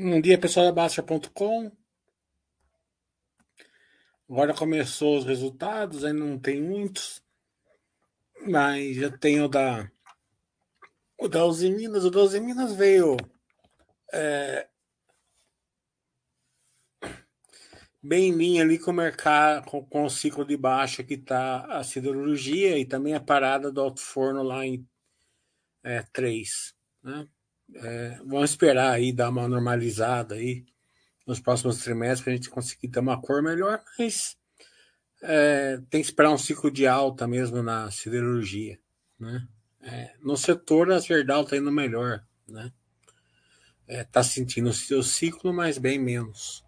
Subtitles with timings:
[0.00, 1.72] Um dia pessoal da Baixa.com.
[4.30, 7.20] Agora começou os resultados, ainda não tem muitos,
[8.46, 9.90] mas já tem o da
[11.18, 12.04] o da Uzi Minas.
[12.04, 13.16] O da Uzi Minas veio
[14.12, 14.68] é,
[18.00, 21.66] bem em linha ali com o mercado, com, com o ciclo de baixa que está
[21.76, 24.88] a siderurgia e também a parada do alto forno lá em
[25.82, 26.72] é, 3.
[27.02, 27.28] Né?
[27.74, 30.64] É, vamos esperar aí dar uma normalizada aí
[31.26, 34.36] nos próximos trimestres para a gente conseguir ter uma cor melhor, mas
[35.22, 38.78] é, tem que esperar um ciclo de alta mesmo na siderurgia.
[39.18, 39.46] Né?
[39.82, 42.24] É, no setor, a Verdal está indo melhor.
[42.46, 42.72] Né?
[43.86, 46.64] Está é, sentindo o seu ciclo, mas bem menos.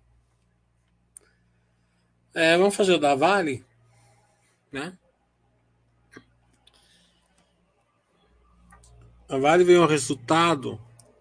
[2.34, 3.65] É, vamos fazer o da Vale,
[4.71, 4.97] né?
[9.28, 10.81] A Vale veio um resultado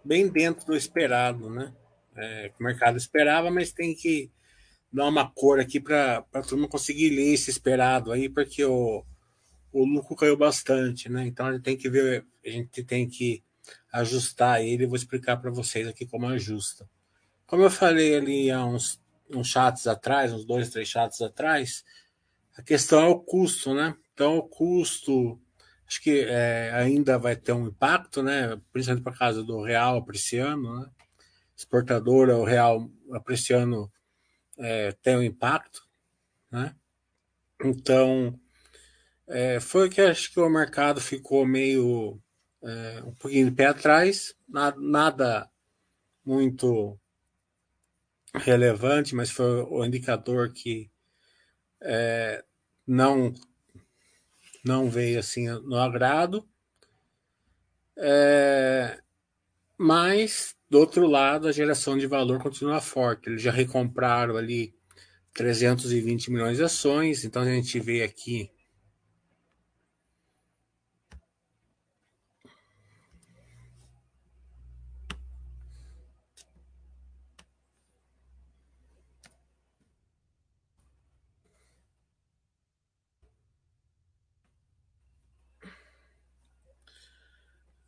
[0.09, 1.71] bem dentro do esperado, né?
[2.15, 4.31] É, o mercado esperava, mas tem que
[4.91, 9.05] dar uma cor aqui para todo mundo conseguir ler esse esperado aí, porque o,
[9.71, 11.27] o lucro caiu bastante, né?
[11.27, 13.43] Então a gente tem que ver, a gente tem que
[13.93, 14.87] ajustar ele.
[14.87, 16.89] Vou explicar para vocês aqui como ajusta.
[17.45, 18.99] Como eu falei ali há uns
[19.29, 21.85] uns chats atrás, uns dois, três chats atrás,
[22.57, 23.95] a questão é o custo, né?
[24.11, 25.39] Então, o custo,
[25.89, 28.61] acho que é, ainda vai ter um impacto, né?
[28.71, 30.89] Principalmente por causa do real apreciando, né?
[31.57, 33.91] Exportadora, o real apreciando
[34.59, 35.81] é, tem um impacto,
[36.51, 36.75] né?
[37.65, 38.39] Então,
[39.27, 42.21] é, foi que acho que o mercado ficou meio
[42.63, 45.49] é, um pouquinho de pé atrás, nada, nada
[46.23, 46.99] muito
[48.35, 50.91] relevante, mas foi o indicador que
[51.81, 52.43] é,
[52.85, 53.33] não
[54.69, 56.47] não veio assim no agrado.
[57.97, 58.99] É,
[59.75, 63.27] mas, do outro lado, a geração de valor continua forte.
[63.27, 64.73] Eles já recompraram ali
[65.33, 68.51] 320 milhões de ações, então a gente vê aqui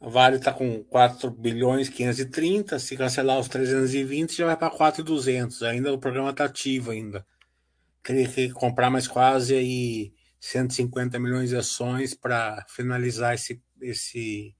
[0.03, 5.61] Vale está com 4 bilhões 530, se cancelar os 320 já vai para 4,200.
[5.61, 7.23] Ainda o programa está ativo ainda.
[8.01, 14.55] Teria que comprar mais quase aí 150 milhões de ações para finalizar esse, esse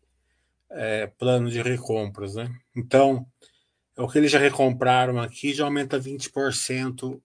[0.70, 2.48] é, plano de recompras, né?
[2.76, 3.26] Então,
[3.98, 7.20] o que eles já recompraram aqui já aumenta 20%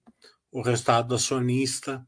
[0.51, 2.03] o resultado do acionista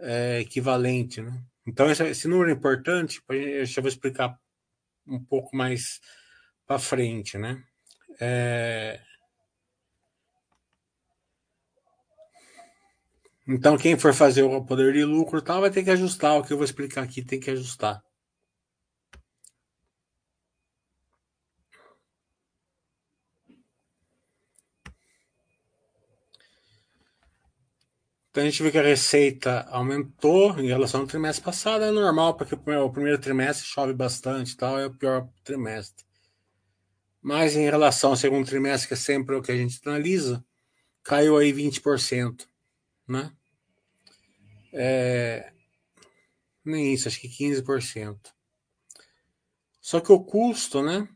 [0.00, 1.42] é, equivalente, né?
[1.66, 4.40] Então, esse, esse número é importante, eu já vou explicar
[5.06, 6.00] um pouco mais
[6.66, 7.62] para frente, né?
[8.20, 9.00] É...
[13.46, 16.38] Então, quem for fazer o poder de lucro tal, vai ter que ajustar.
[16.38, 18.00] O que eu vou explicar aqui tem que ajustar.
[28.32, 32.34] Então a gente vê que a receita aumentou em relação ao trimestre passado, é normal,
[32.34, 36.02] porque o primeiro trimestre chove bastante tal, é o pior trimestre.
[37.20, 40.42] Mas em relação ao segundo trimestre, que é sempre o que a gente analisa,
[41.02, 42.48] caiu aí 20%,
[43.06, 43.30] né?
[44.72, 45.52] É...
[46.64, 48.18] Nem isso, acho que 15%.
[49.78, 51.06] Só que o custo, né?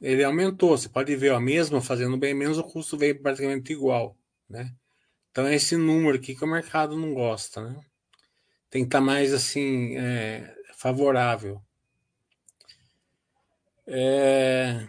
[0.00, 0.78] Ele aumentou.
[0.78, 4.16] Você pode ver, ó, mesmo fazendo bem menos, o custo veio praticamente igual,
[4.48, 4.74] né?
[5.38, 7.80] Então é esse número aqui que o mercado não gosta, né?
[8.68, 11.62] Tem que estar tá mais assim é, favorável.
[13.86, 14.84] É,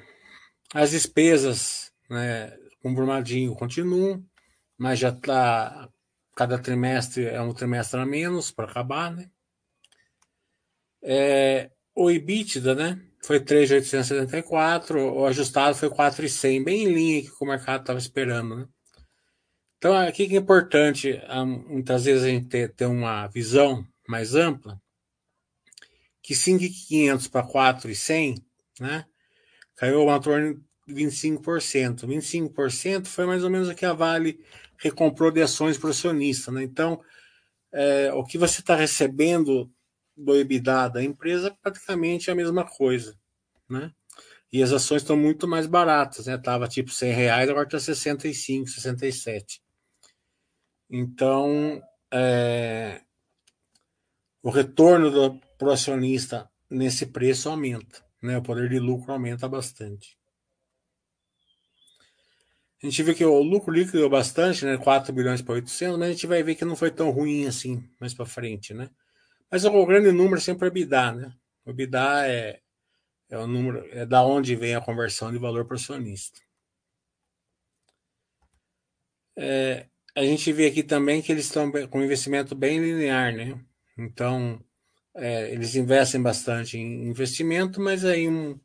[0.73, 2.51] as despesas, né,
[2.81, 4.25] com Brumadinho continuam,
[4.75, 5.87] mas já está
[6.35, 9.29] cada trimestre é um trimestre a menos para acabar, né?
[11.03, 12.99] É, o EBITDA, né?
[13.21, 18.67] Foi 3,874, o ajustado foi 4,100, bem em linha com o mercado estava esperando, né?
[19.79, 24.35] Então, aqui que é importante, ah, muitas vezes a gente ter, ter uma visão mais
[24.35, 24.77] ampla,
[26.21, 28.35] que 5,500 para 4,100,
[28.77, 29.05] né,
[29.77, 32.05] caiu uma torno de 25%.
[32.05, 34.43] 25% foi mais ou menos o que a Vale
[34.77, 36.51] recomprou de ações para o acionista.
[36.51, 36.61] Né?
[36.63, 37.01] Então,
[37.71, 39.71] é, o que você está recebendo
[40.13, 43.17] do EBITDA da empresa é praticamente a mesma coisa.
[43.69, 43.93] Né?
[44.51, 46.25] E as ações estão muito mais baratas.
[46.25, 46.37] Né?
[46.37, 49.61] Tava tipo 100 reais, agora está 65, 67.
[50.89, 51.81] Então,
[52.11, 53.01] é,
[54.41, 58.37] o retorno do acionista nesse preço aumenta, né?
[58.37, 60.17] O poder de lucro aumenta bastante.
[62.81, 64.77] A gente vê que o lucro líquido é bastante, né?
[64.77, 67.83] 4 bilhões para 800, mas a gente vai ver que não foi tão ruim assim
[67.99, 68.89] mais para frente, né?
[69.51, 71.33] Mas o grande número é sempre o EBITDA, né?
[71.65, 72.61] O EBITDA é,
[73.29, 76.39] é o número, é da onde vem a conversão de valor por acionista.
[79.37, 79.87] É,
[80.19, 83.57] a gente vê aqui também que eles estão com um investimento bem linear, né?
[83.97, 84.61] Então,
[85.15, 88.59] é, eles investem bastante em investimento, mas aí um,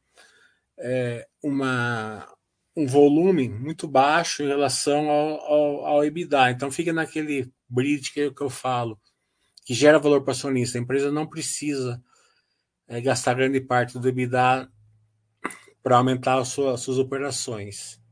[0.77, 2.29] é, uma,
[2.77, 6.51] um volume muito baixo em relação ao, ao, ao EBITDA.
[6.51, 9.01] Então, fica naquele bridge que, que eu falo,
[9.65, 10.77] que gera valor para acionista.
[10.77, 12.03] A empresa não precisa
[12.89, 14.69] é, gastar grande parte do EBITDA
[15.85, 18.03] para aumentar as suas operações.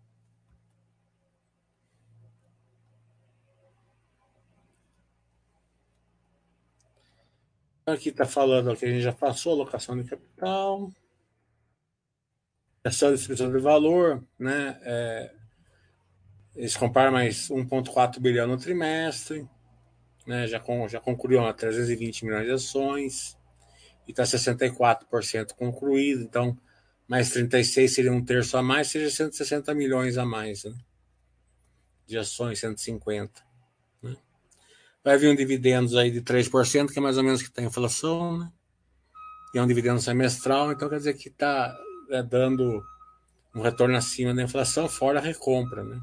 [7.85, 10.91] Aqui está falando que a gente já passou, alocação de capital,
[12.85, 14.79] essa distribuição de valor, né?
[14.83, 15.35] É,
[16.55, 19.49] eles compraram mais 1,4 bilhão no trimestre,
[20.27, 20.47] né?
[20.47, 23.39] Já, com, já concluiu 320 milhões de ações
[24.07, 26.57] e está 64% concluído, então
[27.09, 30.73] mais 36 seria um terço a mais, seria 160 milhões a mais né?
[32.07, 33.52] de ações, 150.
[35.05, 37.65] Vai vir um dividendos aí de 3%, que é mais ou menos que está a
[37.65, 38.53] inflação, né?
[39.55, 41.77] E é um dividendo semestral, então quer dizer que está
[42.11, 42.83] é, dando
[43.55, 46.01] um retorno acima da inflação, fora a recompra, né?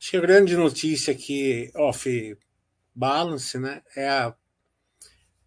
[0.00, 2.38] Acho que a grande notícia aqui, off
[2.94, 4.34] balance, né, é a,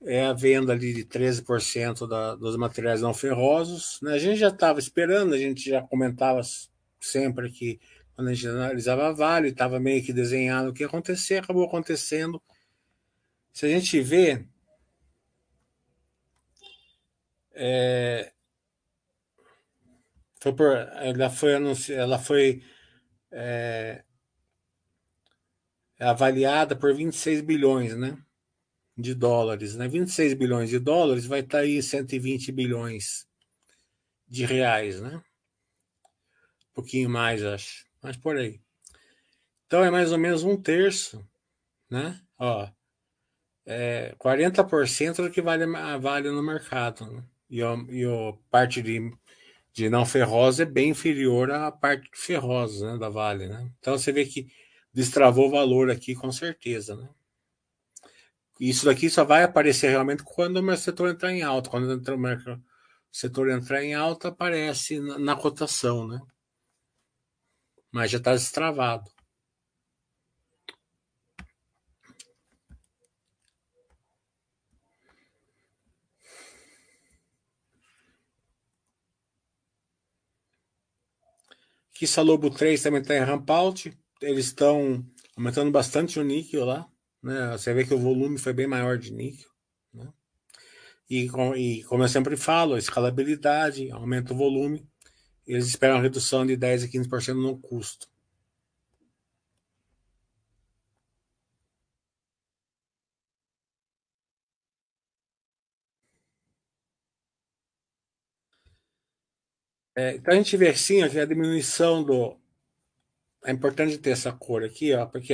[0.03, 3.99] é a venda ali de 13% da, dos materiais não ferrosos.
[4.01, 4.13] Né?
[4.13, 6.41] A gente já estava esperando, a gente já comentava
[6.99, 7.79] sempre que
[8.15, 12.41] quando a gente analisava Vale, estava meio que desenhado o que ia acontecer, acabou acontecendo.
[13.53, 14.45] Se a gente vê,
[17.53, 18.31] é,
[20.39, 22.63] foi por, ela foi anunciada, ela foi
[23.31, 24.03] é,
[25.99, 28.17] avaliada por 26 bilhões, né?
[28.97, 29.87] De dólares, né?
[29.87, 33.27] 26 bilhões de dólares vai estar tá aí 120 bilhões
[34.27, 35.21] de reais, né?
[36.71, 38.59] Um pouquinho mais, acho mas por aí.
[39.67, 41.25] Então é mais ou menos um terço,
[41.89, 42.19] né?
[42.37, 42.67] Ó,
[43.65, 45.65] é 40% do que vale,
[45.99, 47.05] vale no mercado.
[47.05, 47.23] Né?
[47.49, 49.11] E, o, e a parte de,
[49.73, 53.47] de não ferrosa é bem inferior à parte ferrosa né, da Vale.
[53.47, 53.71] Né?
[53.79, 54.47] Então você vê que
[54.93, 56.95] destravou o valor aqui com certeza.
[56.95, 57.09] Né?
[58.59, 61.69] Isso daqui só vai aparecer realmente quando o setor entrar em alta.
[61.69, 62.61] Quando o
[63.11, 66.07] setor entrar em alta, aparece na, na cotação.
[66.07, 66.19] Né?
[67.91, 69.11] Mas já está destravado.
[82.01, 83.95] Aqui Salobo 3 também está em ramp out.
[84.21, 85.05] Eles estão
[85.37, 86.89] aumentando bastante o níquel lá.
[87.21, 87.51] Né?
[87.51, 89.49] Você vê que o volume foi bem maior de níquel.
[89.93, 90.11] Né?
[91.07, 94.89] E, e como eu sempre falo, escalabilidade, aumenta o volume.
[95.45, 98.07] Eles esperam redução de 10 a 15% no custo.
[109.95, 112.37] É, então a gente vê assim a diminuição do.
[113.45, 115.33] É importante ter essa cor aqui, ó, porque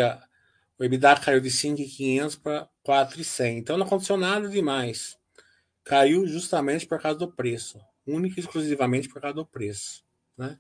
[0.80, 3.58] o EBITDA caiu de 5,500 para 4,100.
[3.60, 5.18] Então não aconteceu nada demais.
[5.84, 7.80] Caiu justamente por causa do preço.
[8.08, 10.04] Única e exclusivamente por causa do preço.
[10.38, 10.58] Né?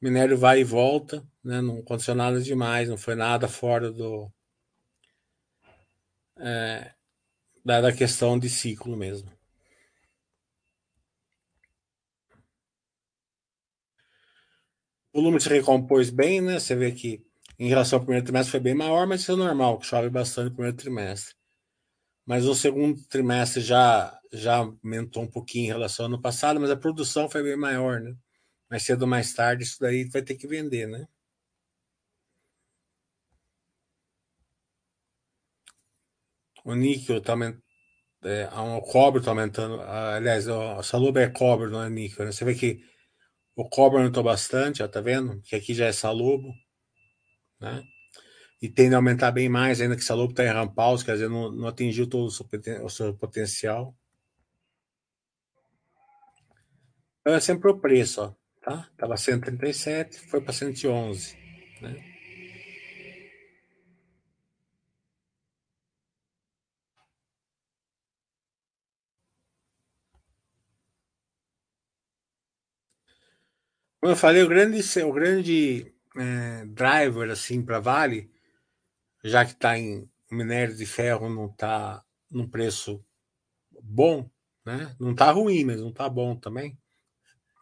[0.00, 1.60] Minério vai e volta, né?
[1.60, 4.32] não aconteceu nada demais, não foi nada fora do.
[6.36, 6.94] É,
[7.64, 9.30] da, da questão de ciclo mesmo.
[15.12, 16.58] O volume se recompôs bem, né?
[16.58, 17.24] Você vê que
[17.58, 20.46] em relação ao primeiro trimestre foi bem maior, mas isso é normal, que chove bastante
[20.46, 21.36] no primeiro trimestre.
[22.26, 26.70] Mas o segundo trimestre já, já aumentou um pouquinho em relação ao ano passado, mas
[26.70, 28.14] a produção foi bem maior, né?
[28.70, 31.06] Mais cedo ou mais tarde, isso daí vai ter que vender, né?
[36.64, 37.34] O níquel está
[38.24, 39.80] é, o cobre está aumentando.
[39.82, 42.24] Aliás, o saluba é cobre, não é níquel.
[42.24, 42.32] Né?
[42.32, 42.82] Você vê que
[43.56, 45.40] o cobre aumentou bastante, ó, tá vendo?
[45.42, 46.54] Que aqui já é salubo,
[47.60, 47.82] né?
[48.62, 51.50] E tende a aumentar bem mais, ainda que salubo está em rampaus, quer dizer, não,
[51.50, 52.46] não atingiu todo o seu,
[52.82, 53.94] o seu potencial.
[57.20, 58.88] Então é sempre o preço, ó, tá?
[58.96, 61.36] Tava 137, foi para 111,
[61.80, 62.14] né?
[74.04, 78.30] Como eu falei, o grande, o grande é, driver assim para Vale,
[79.24, 83.04] já que está em o minério de ferro não está num preço
[83.82, 84.28] bom,
[84.64, 84.94] né?
[84.98, 86.78] Não está ruim, mas não está bom também.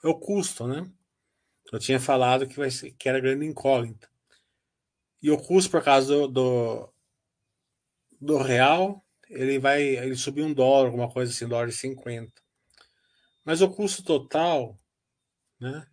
[0.02, 0.90] É o custo, né?
[1.72, 4.10] Eu tinha falado que vai ser, que era grande incógnita.
[5.20, 6.94] E o custo por causa do, do,
[8.20, 12.32] do real, ele vai ele subir um dólar, alguma coisa assim, dólar e 50.
[13.44, 14.78] Mas o custo total,
[15.60, 15.86] né?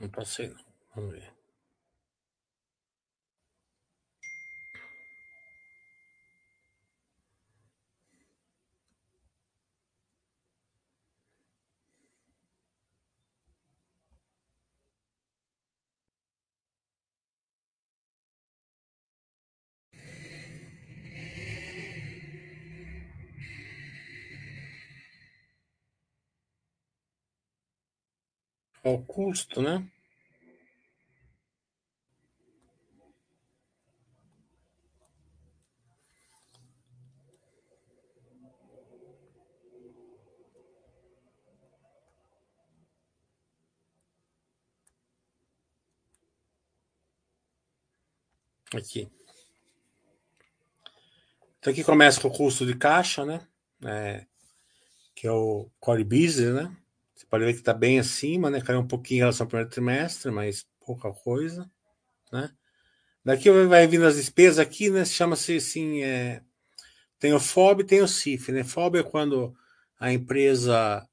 [0.00, 0.56] Não passei, não.
[0.94, 1.39] Vamos ver.
[28.82, 29.86] O custo, né?
[48.74, 49.10] Aqui.
[51.58, 53.46] Então aqui começa com o custo de caixa, né?
[53.84, 54.26] É,
[55.14, 56.76] que é o core business, né?
[57.20, 58.62] Você pode ver que está bem acima, né?
[58.62, 61.70] Caiu um pouquinho em relação ao primeiro trimestre, mas pouca coisa,
[62.32, 62.50] né?
[63.22, 65.04] Daqui vai vindo as despesas aqui, né?
[65.04, 66.40] Chama-se assim, é,
[67.18, 68.64] tem o FOB, tem o CIF, né?
[68.64, 69.54] FOB é quando
[69.98, 71.06] a empresa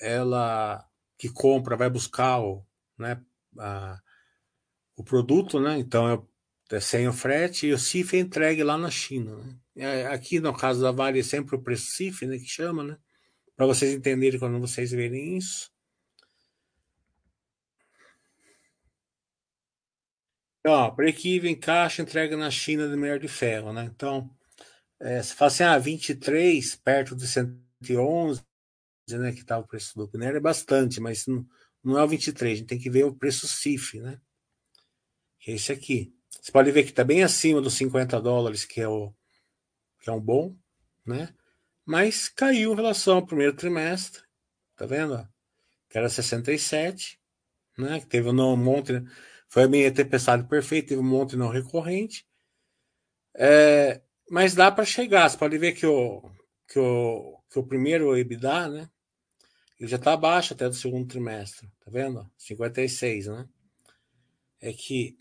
[0.00, 0.86] ela
[1.18, 2.64] que compra vai buscar o,
[2.96, 3.20] né,
[3.58, 4.00] a,
[4.94, 5.80] o produto, né?
[5.80, 9.34] Então é, é sem o frete e o CIF é entregue lá na China.
[9.34, 9.56] Né?
[9.74, 12.38] É, aqui no caso da Vale é sempre o preço CIF, né?
[12.38, 12.96] Que chama, né?
[13.60, 15.70] Para vocês entenderem quando vocês verem isso.
[20.60, 23.84] Então, break-even, caixa, entrega na China de minério de ferro, né?
[23.94, 24.34] Então,
[24.98, 28.42] é, você fala assim, ah, 23, perto de 111,
[29.10, 31.46] né, que está o preço do minério, é bastante, mas não,
[31.84, 34.18] não é o 23, a gente tem que ver o preço CIF, né?
[35.38, 36.14] Que é esse aqui.
[36.30, 39.12] Você pode ver que está bem acima dos 50 dólares, que é o
[40.00, 40.56] que é um bom,
[41.04, 41.34] né?
[41.90, 44.22] Mas caiu em relação ao primeiro trimestre,
[44.76, 45.28] tá vendo?
[45.88, 47.18] Que era 67,
[47.76, 47.98] né?
[47.98, 48.92] Que teve um monte,
[49.48, 52.24] foi a minha tempestade perfeita, teve um monte não recorrente.
[53.34, 55.28] É, mas dá para chegar.
[55.28, 56.22] Você pode ver que o,
[56.68, 58.88] que o, que o primeiro EBITDA, né?
[59.76, 62.24] Ele já está abaixo até do segundo trimestre, tá vendo?
[62.38, 63.48] 56, né?
[64.60, 65.18] É que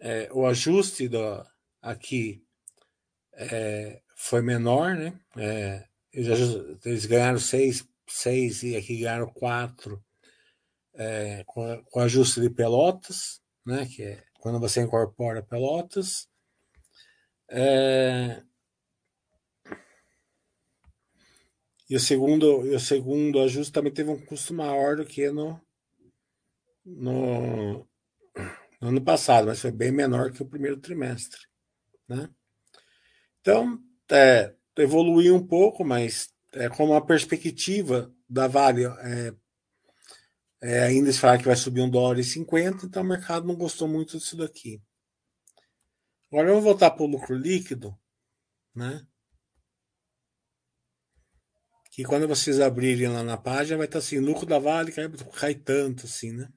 [0.00, 1.46] é, o ajuste do,
[1.80, 2.42] aqui
[3.34, 5.16] é, foi menor, né?
[5.36, 10.02] É, eles, ganharam 6, 6 e aqui ganharam 4
[10.94, 13.86] é, com, com ajuste de pelotas, né?
[13.86, 16.28] Que é quando você incorpora pelotas.
[17.50, 18.42] É,
[21.88, 25.60] e o segundo, e o segundo ajuste também teve um custo maior do que no,
[26.84, 27.88] no,
[28.80, 31.40] no ano passado, mas foi bem menor que o primeiro trimestre,
[32.06, 32.28] né?
[33.40, 39.34] Então, é, evoluiu um pouco, mas é, como a perspectiva da Vale é,
[40.60, 43.54] é, ainda se fala que vai subir um dólar e 50, então o mercado não
[43.54, 44.82] gostou muito disso daqui.
[46.30, 47.96] Agora vamos voltar para o lucro líquido,
[48.74, 49.06] né?
[51.90, 55.54] Que quando vocês abrirem lá na página vai estar assim, lucro da Vale cai, cai
[55.54, 56.48] tanto assim, né?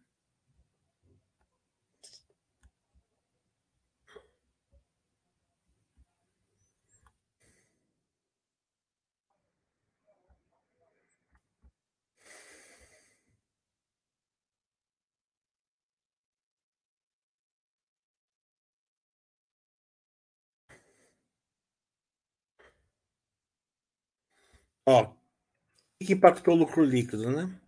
[24.85, 27.59] Ó, o que impactou o lucro líquido, né?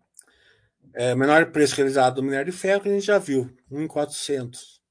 [0.94, 4.82] É, menor preço realizado do minério de ferro que a gente já viu, 1,400,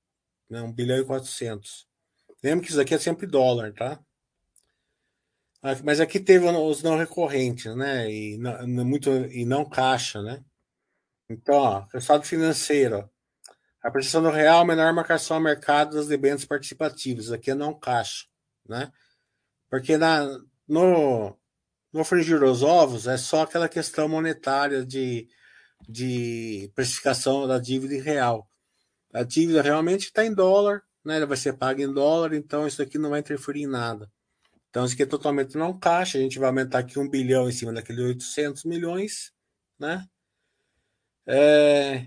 [0.51, 0.62] né?
[0.62, 1.87] 1 bilhão e 400.
[2.42, 4.01] Lembra que isso aqui é sempre dólar, tá?
[5.62, 8.11] Ah, mas aqui teve os não recorrentes, né?
[8.11, 10.44] E não, muito, e não caixa, né?
[11.31, 13.09] Então, ó, resultado financeiro.
[13.83, 17.33] A apreciação do real, menor marcação ao mercado das debêntures participativas.
[17.33, 18.27] Aqui é não caixa,
[18.68, 18.92] né?
[19.70, 20.27] Porque na,
[20.68, 21.37] no,
[21.92, 25.28] no frigir dos ovos é só aquela questão monetária de,
[25.88, 28.48] de precificação da dívida em real.
[29.12, 31.16] A dívida realmente está em dólar, né?
[31.16, 34.11] Ela vai ser paga em dólar, então isso aqui não vai interferir em nada.
[34.70, 36.16] Então, isso aqui é totalmente não caixa.
[36.16, 39.31] A gente vai aumentar aqui um bilhão em cima daquele 800 milhões,
[39.78, 40.07] né?
[41.26, 42.07] É,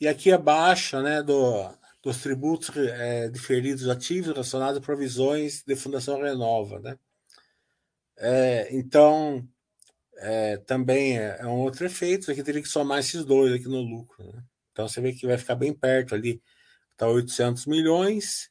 [0.00, 1.70] e aqui abaixo, né, do,
[2.02, 6.98] dos tributos é, diferidos ativos relacionados a provisões de Fundação Renova, né?
[8.16, 9.46] É, então,
[10.18, 13.80] é, também é, é, um outro efeito, aqui teria que somar esses dois aqui no
[13.80, 14.42] lucro, né?
[14.72, 16.42] Então, você vê que vai ficar bem perto ali,
[16.96, 18.50] tá 800 milhões,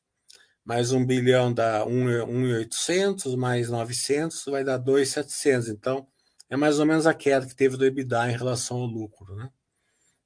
[0.65, 5.69] mais um bilhão dá 1,800, mais 900 vai dar 2,700.
[5.69, 6.08] Então,
[6.49, 9.49] é mais ou menos a queda que teve do EBITDA em relação ao lucro, né?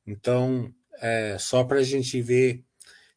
[0.06, 2.63] Então, é, só para a gente ver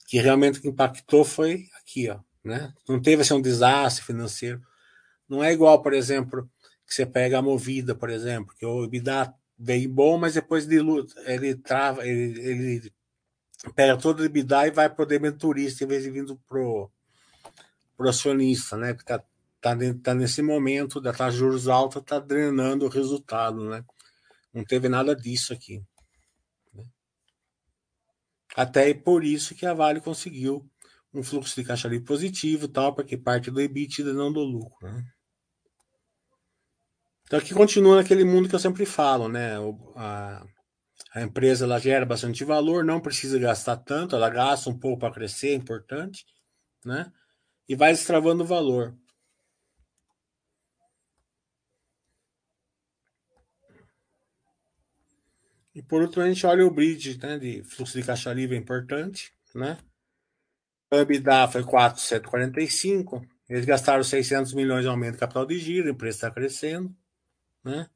[0.07, 2.73] que realmente o que impactou foi aqui, ó, né?
[2.89, 4.61] Não teve assim, um desastre financeiro.
[5.31, 6.51] Não é igual, por exemplo,
[6.85, 10.83] que você pega a movida, por exemplo, que o EBITDA veio bom, mas depois ele,
[11.25, 12.93] ele trava, ele, ele
[13.77, 16.91] pega todo o EBITDA e vai para o debenturista em vez de vindo pro
[17.97, 18.95] pro acionista, né?
[18.95, 19.23] Que tá,
[19.61, 23.85] tá, tá nesse momento da taxa de juros alta, tá drenando o resultado, né?
[24.55, 25.85] Não teve nada disso aqui.
[28.57, 30.69] Até por isso que a Vale conseguiu
[31.13, 34.89] um fluxo de caixa ali positivo, tal, porque parte do EBITDA não do lucro.
[34.89, 35.05] Né?
[37.31, 39.53] Então aqui continua naquele mundo que eu sempre falo, né?
[39.95, 40.45] A,
[41.15, 45.15] a empresa ela gera bastante valor, não precisa gastar tanto, ela gasta um pouco para
[45.15, 46.27] crescer, é importante,
[46.85, 47.07] né?
[47.69, 48.97] E vai destravando o valor.
[55.73, 58.59] E por outro, a gente olha o bridge né, de fluxo de caixa livre, é
[58.59, 59.33] importante.
[59.55, 59.79] Né?
[60.93, 65.93] O EBITDA foi 445, eles gastaram 600 milhões de aumento de capital de giro, a
[65.93, 66.93] empresa está crescendo.
[67.65, 67.89] Né?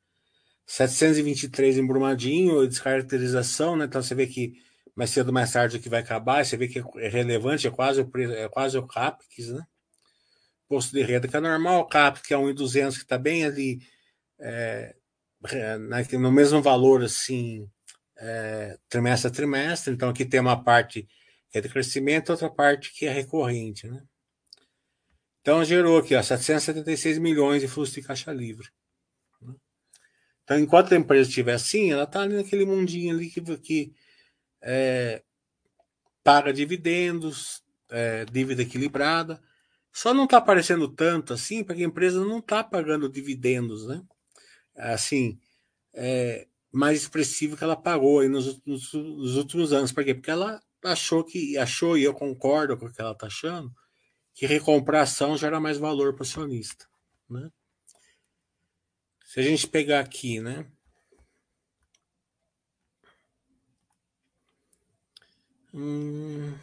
[0.67, 3.85] 723 em Brumadinho, descaracterização, né?
[3.85, 4.55] então você vê que
[4.95, 8.11] mais cedo mais tarde aqui vai acabar, você vê que é relevante, é quase o,
[8.33, 9.67] é quase o CAPEX, né?
[10.69, 13.81] Posto de renda que é normal, o que é 1,200 que está bem ali,
[14.39, 14.95] é,
[15.79, 17.69] né, no mesmo valor assim,
[18.17, 19.93] é, trimestre a trimestre.
[19.93, 21.07] Então aqui tem uma parte
[21.51, 23.87] que é de crescimento, outra parte que é recorrente.
[23.89, 24.03] Né?
[25.41, 28.69] Então gerou aqui ó, 776 milhões de fluxo de caixa livre.
[30.45, 33.95] Então, enquanto a empresa estiver assim, ela está ali naquele mundinho ali que, que
[34.63, 35.23] é,
[36.23, 39.41] paga dividendos, é, dívida equilibrada.
[39.93, 44.03] Só não está aparecendo tanto assim, porque a empresa não está pagando dividendos, né?
[44.77, 45.39] Assim,
[45.95, 49.93] é, mais expressivo que ela pagou aí nos, nos, nos, últimos anos.
[49.93, 50.15] Por quê?
[50.15, 53.73] Porque ela achou que, achou, e eu concordo com o que ela está achando,
[54.35, 56.87] que recomprar ação gera mais valor para o acionista.
[57.31, 57.49] Né?
[59.35, 60.65] Se a gente pegar aqui, né?
[65.75, 66.55] Hum...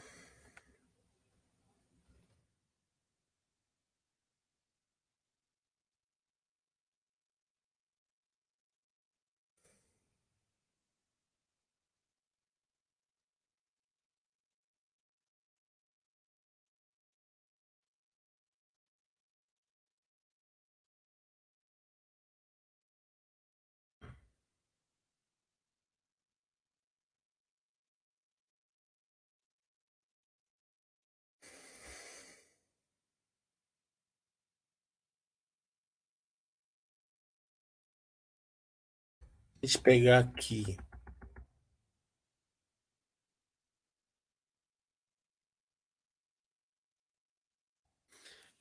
[39.62, 40.76] Deixa eu pegar aqui.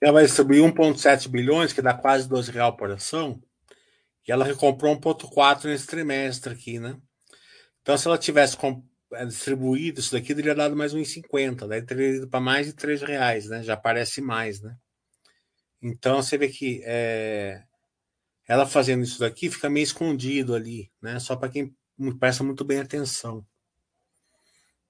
[0.00, 3.42] Ela vai distribuir 1,7 bilhões, que dá quase 12 reais por ação.
[4.26, 6.98] E ela recomprou 1,4 nesse trimestre aqui, né?
[7.82, 8.56] Então, se ela tivesse
[9.14, 11.66] eh, distribuído isso daqui, teria dado mais 1,50.
[11.68, 13.62] Daí teria ido para mais de 3 reais, né?
[13.62, 14.76] Já parece mais, né?
[15.82, 17.62] Então, você vê que é,
[18.50, 21.20] ela fazendo isso daqui fica meio escondido ali, né?
[21.20, 21.72] Só para quem
[22.18, 23.46] presta muito bem atenção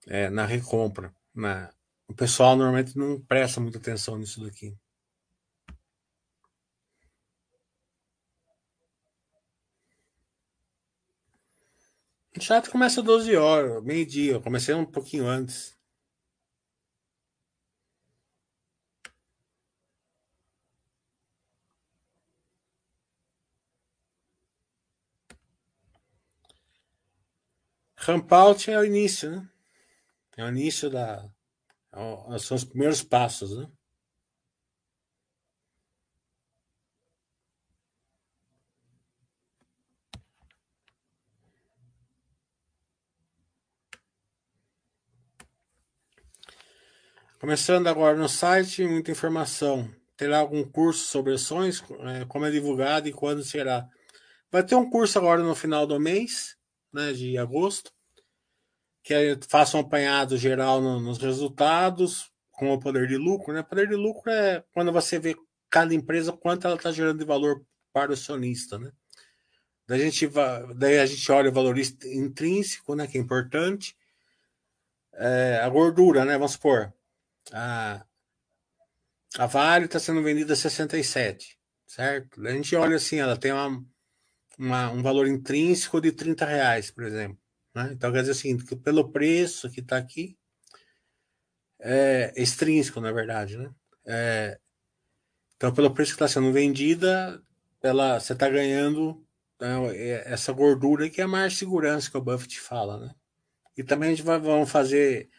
[0.06, 1.14] é, na recompra.
[1.34, 1.70] Na...
[2.08, 4.74] O pessoal normalmente não presta muita atenção nisso daqui.
[12.34, 14.40] O chat começa 12 horas, meio-dia.
[14.40, 15.78] Comecei um pouquinho antes.
[28.02, 29.46] Rampout é o início, né?
[30.34, 31.28] É o início da.
[31.92, 33.70] É são os primeiros passos, né?
[47.38, 49.90] Começando agora no site, muita informação.
[50.16, 53.86] Terá algum curso sobre ações, é, como é divulgado e quando será?
[54.50, 56.56] Vai ter um curso agora no final do mês,
[56.92, 57.92] né, de agosto,
[59.02, 63.54] que faça um apanhado geral no, nos resultados, com o poder de lucro.
[63.54, 63.62] Né?
[63.62, 65.36] Poder de lucro é quando você vê
[65.70, 68.78] cada empresa quanto ela está gerando de valor para o acionista.
[68.78, 68.92] Né?
[69.86, 70.30] Daí, a gente
[70.76, 73.96] daí a gente olha o valor intrínseco, né, que é importante.
[75.14, 76.34] É, a gordura, né?
[76.34, 76.92] Vamos supor.
[77.52, 78.04] A,
[79.36, 82.46] a Vale está sendo vendida a 67, certo?
[82.46, 83.84] A gente olha assim, ela tem uma,
[84.60, 87.38] uma, um valor intrínseco de 30 reais, por exemplo.
[87.74, 87.90] Né?
[87.92, 90.36] Então, quer dizer assim, que pelo preço que está aqui,
[91.80, 93.70] é extrínseco, na verdade, né?
[94.06, 94.60] É,
[95.56, 97.42] então, pelo preço que está sendo vendida,
[97.82, 99.26] ela, você está ganhando
[99.58, 103.14] né, essa gordura que é a maior segurança que o Buffett fala, né?
[103.76, 105.30] E também a gente vai vamos fazer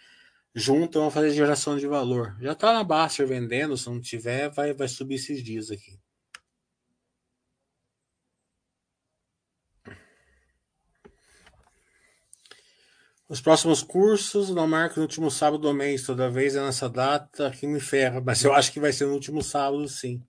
[0.55, 2.35] junto, vamos fazer geração de valor.
[2.41, 5.99] Já está na Baster vendendo, se não tiver, vai, vai subir esses dias aqui.
[13.31, 17.49] Os próximos cursos não marcam no último sábado do mês, toda vez é nessa data
[17.49, 20.21] que me ferra, mas eu acho que vai ser no último sábado, sim.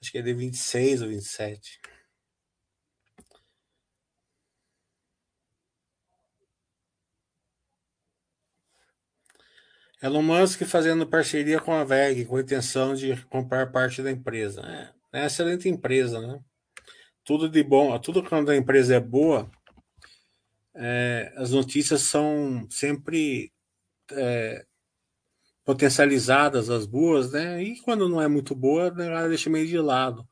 [0.00, 1.80] Acho que é de 26 ou 27.
[10.00, 14.60] Elon Musk fazendo parceria com a VEG, com a intenção de comprar parte da empresa.
[14.60, 16.38] É, é uma excelente empresa, né?
[17.24, 19.50] Tudo de bom, tudo quando a empresa é boa,
[20.74, 23.52] é, as notícias são sempre
[24.10, 24.66] é,
[25.64, 27.62] potencializadas, as boas, né?
[27.62, 30.28] E quando não é muito boa, ela deixa meio de lado.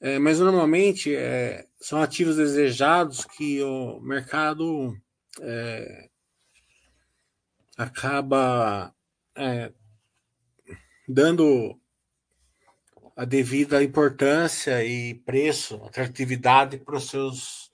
[0.00, 4.96] É, mas normalmente é, são ativos desejados que o mercado
[5.40, 6.08] é,
[7.76, 8.94] acaba
[9.36, 9.72] é,
[11.08, 11.78] dando
[13.16, 17.67] a devida importância e preço, atratividade para os seus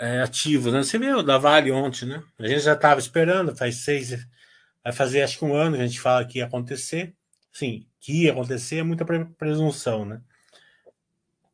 [0.00, 0.72] é, ativos.
[0.72, 0.82] Né?
[0.82, 2.22] Você viu da Vale ontem, né?
[2.38, 4.26] A gente já estava esperando, faz seis,
[4.82, 7.14] vai fazer acho que um ano que a gente fala que ia acontecer.
[7.52, 9.04] Sim, que ia acontecer é muita
[9.36, 10.22] presunção, né?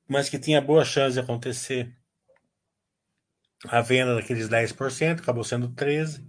[0.08, 1.92] Mas que tinha boa chance de acontecer
[3.66, 6.22] a venda daqueles 10%, acabou sendo 13%,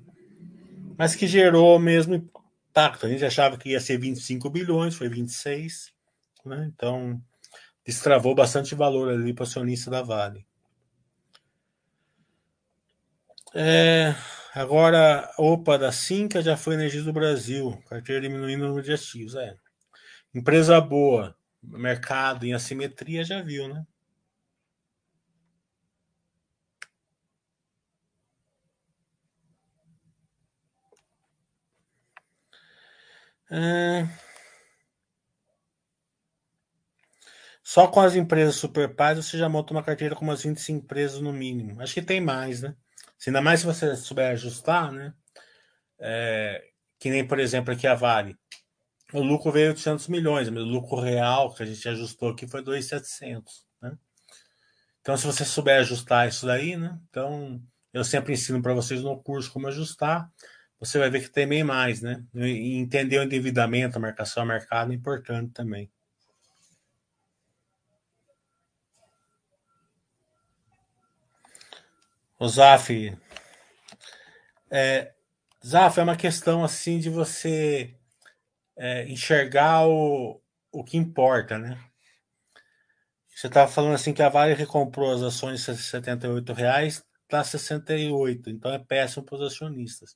[0.97, 3.06] mas que gerou o mesmo impacto.
[3.06, 5.93] A gente achava que ia ser 25 bilhões, foi 26,
[6.43, 6.71] né?
[6.73, 7.21] Então,
[7.86, 10.47] destravou bastante valor ali para o acionista da Vale.
[13.60, 14.13] É,
[14.54, 19.34] agora, opa, da Cinca já foi Energia do Brasil, carteira diminuindo o número de ativos.
[19.36, 19.56] É.
[20.36, 23.86] Empresa boa, mercado em assimetria, já viu, né?
[33.50, 34.08] É...
[37.63, 41.22] Só com as empresas super pais você já monta uma carteira com umas 25 empresas
[41.22, 41.80] no mínimo.
[41.82, 42.76] Acho que tem mais, né?
[43.17, 45.13] Se ainda mais se você souber ajustar, né?
[45.99, 46.63] É,
[46.99, 48.38] que nem, por exemplo, aqui a Vale.
[49.13, 52.62] O lucro veio 800 milhões, mas o lucro real que a gente ajustou aqui foi
[52.62, 53.97] 2,700, né?
[55.01, 56.99] Então, se você souber ajustar isso daí, né?
[57.10, 57.62] Então,
[57.93, 60.30] eu sempre ensino para vocês no curso como ajustar.
[60.80, 62.23] Você vai ver que tem bem mais, né?
[62.36, 65.89] E entender o endividamento, a marcação a mercado é importante também.
[72.39, 73.17] O Zaf,
[74.69, 75.12] é,
[75.65, 77.95] Zaf, é uma questão assim de você
[78.76, 80.39] é, enxergar o,
[80.71, 81.80] o que importa, né?
[83.28, 88.71] Você estava falando assim que a Vale recomprou as ações 78 reais, está 68, então
[88.71, 90.15] é péssimo para os acionistas.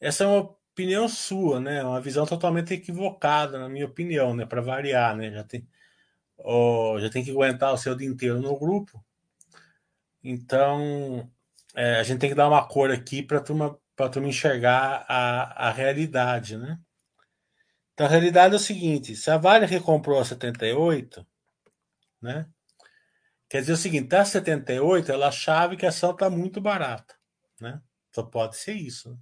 [0.00, 0.40] Essa é uma
[0.72, 1.84] opinião sua, né?
[1.84, 4.46] Uma visão totalmente equivocada, na minha opinião, né?
[4.46, 5.30] Para variar, né?
[5.30, 5.64] Já tem,
[6.38, 9.00] oh, já tem que aguentar o seu dia inteiro no grupo
[10.24, 11.30] então,
[11.74, 13.78] é, a gente tem que dar uma cor aqui para a turma,
[14.10, 16.80] turma enxergar a, a realidade, né?
[17.92, 21.26] Então, a realidade é o seguinte: se a Vale recomprou a 78,
[22.22, 22.46] né?
[23.48, 27.14] Quer dizer o seguinte, tá 78, ela achava que a ação está muito barata,
[27.60, 27.80] né?
[28.12, 29.10] Só pode ser isso.
[29.10, 29.16] Né?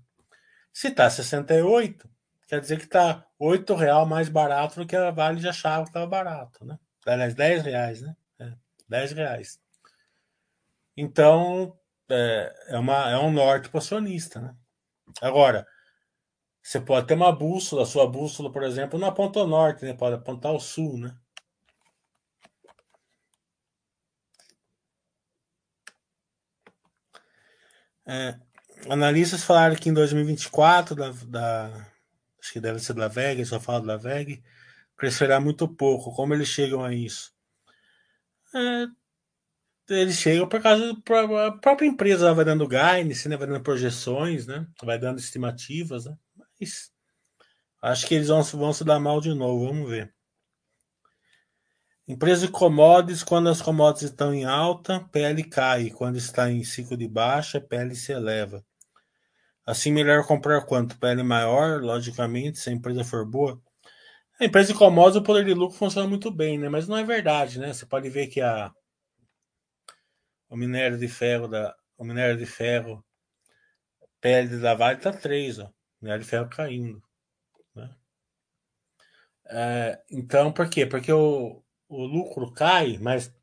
[0.72, 2.08] Se está 68,
[2.46, 5.90] quer dizer que está R$ real mais barato do que a Vale já achava que
[5.90, 6.78] estava barato, né?
[7.04, 8.16] Aliás, 10 reais, né?
[8.38, 8.52] É,
[8.88, 9.61] 10 reais.
[10.96, 11.78] Então,
[12.08, 14.54] é, é, uma, é um norte para acionista, né?
[15.20, 15.66] Agora,
[16.62, 19.94] você pode ter uma bússola, sua bússola, por exemplo, não aponta ao norte, né?
[19.94, 21.16] Pode apontar ao sul, né?
[28.06, 28.38] É,
[28.88, 31.86] analistas falaram que em 2024, da, da,
[32.40, 34.42] acho que deve ser da VEG, só fala da VEG,
[34.96, 36.14] crescerá muito pouco.
[36.14, 37.32] Como eles chegam a isso?
[38.54, 38.86] É,
[39.88, 44.66] eles chegam por causa da própria empresa vai dando guidance, né, vai dando projeções, né,
[44.82, 46.16] vai dando estimativas, né,
[46.60, 46.90] mas
[47.82, 50.12] acho que eles vão, vão se dar mal de novo, vamos ver.
[52.06, 55.88] Empresa de commodities, quando as commodities estão em alta, PL cai.
[55.88, 58.64] Quando está em ciclo de baixa, PL se eleva.
[59.64, 60.98] Assim, melhor comprar quanto?
[60.98, 63.60] PL maior, logicamente, se a empresa for boa.
[64.40, 66.68] A empresa de commodities, o poder de lucro funciona muito bem, né?
[66.68, 67.72] Mas não é verdade, né?
[67.72, 68.72] Você pode ver que a,
[70.52, 73.02] o minério de ferro da o minério de ferro
[74.20, 75.72] PL da Vale está 3, ó.
[76.00, 77.02] Minério de ferro caindo.
[77.74, 77.90] Né?
[79.46, 80.84] É, então, por quê?
[80.84, 83.34] Porque o, o lucro cai, mas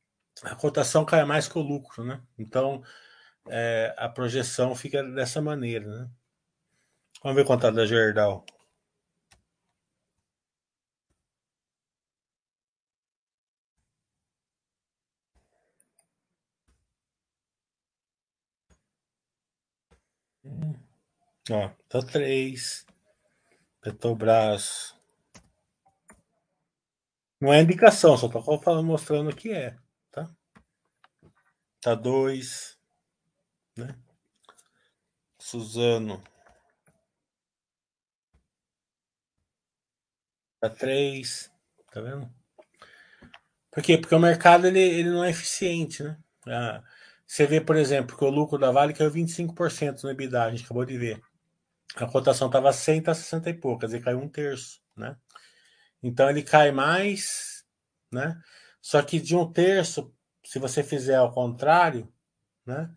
[0.43, 2.21] a cotação cai mais que o lucro, né?
[2.37, 2.83] Então
[3.47, 6.09] é, a projeção fica dessa maneira, né?
[7.23, 8.45] Vamos ver quanto tá da Gerdau.
[21.51, 22.85] Ó, tá três.
[23.81, 24.93] Petrobras
[27.41, 29.75] não é indicação, só tô falando, mostrando que é,
[30.11, 30.29] tá?
[31.81, 32.77] Tá dois,
[33.77, 33.95] né?
[35.39, 36.21] Suzano.
[40.59, 41.49] Tá três,
[41.93, 42.29] tá vendo?
[43.71, 43.97] Por quê?
[43.97, 46.17] Porque o mercado ele, ele não é eficiente, né?
[46.47, 46.83] Ah,
[47.25, 50.65] você vê, por exemplo, que o lucro da Vale caiu 25% no EBITDA, a gente
[50.65, 51.21] acabou de ver.
[51.95, 55.17] A cotação estava 100, tá 60 e quer dizer, caiu um terço, né?
[56.01, 57.63] Então ele cai mais,
[58.11, 58.39] né?
[58.81, 60.13] Só que de um terço,
[60.45, 62.11] se você fizer ao contrário,
[62.65, 62.89] né?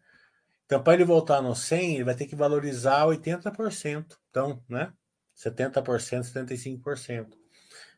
[0.65, 4.17] Então, para ele voltar no 100, ele vai ter que valorizar 80%.
[4.31, 4.93] Então, né?
[5.37, 7.37] 70%, 75%.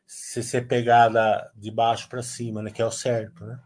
[0.05, 2.71] Se você pegar da, de baixo para cima, né?
[2.71, 3.59] Que é o certo, né?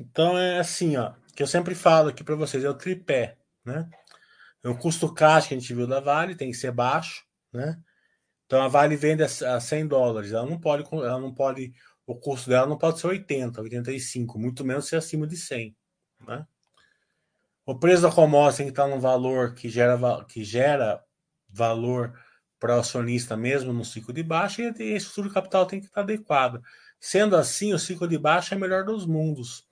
[0.00, 3.88] Então é assim, ó, que eu sempre falo aqui para vocês, é o tripé, né?
[4.64, 7.78] O custo caixa que a gente viu da Vale tem que ser baixo, né?
[8.46, 11.74] Então a Vale vende a 100 dólares, ela não pode, ela não pode,
[12.06, 15.76] o custo dela não pode ser 80, 85, muito menos ser acima de 100,
[16.26, 16.46] né?
[17.66, 21.04] O preço da commodity tem que estar num valor que gera, que gera
[21.48, 22.18] valor
[22.58, 25.86] para o acionista mesmo no ciclo de baixa e a estrutura de capital tem que
[25.86, 26.62] estar adequada.
[26.98, 29.69] Sendo assim, o ciclo de baixa é melhor dos mundos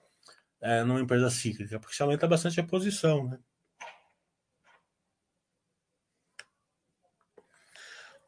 [0.61, 3.39] é, numa empresa cíclica, porque aumenta bastante a posição, né?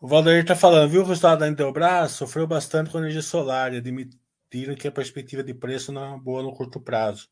[0.01, 2.13] O Valdir está falando, viu o resultado da Intelbras?
[2.13, 6.19] Sofreu bastante com a energia solar e admitiram que a perspectiva de preço não é
[6.19, 7.29] boa no curto prazo.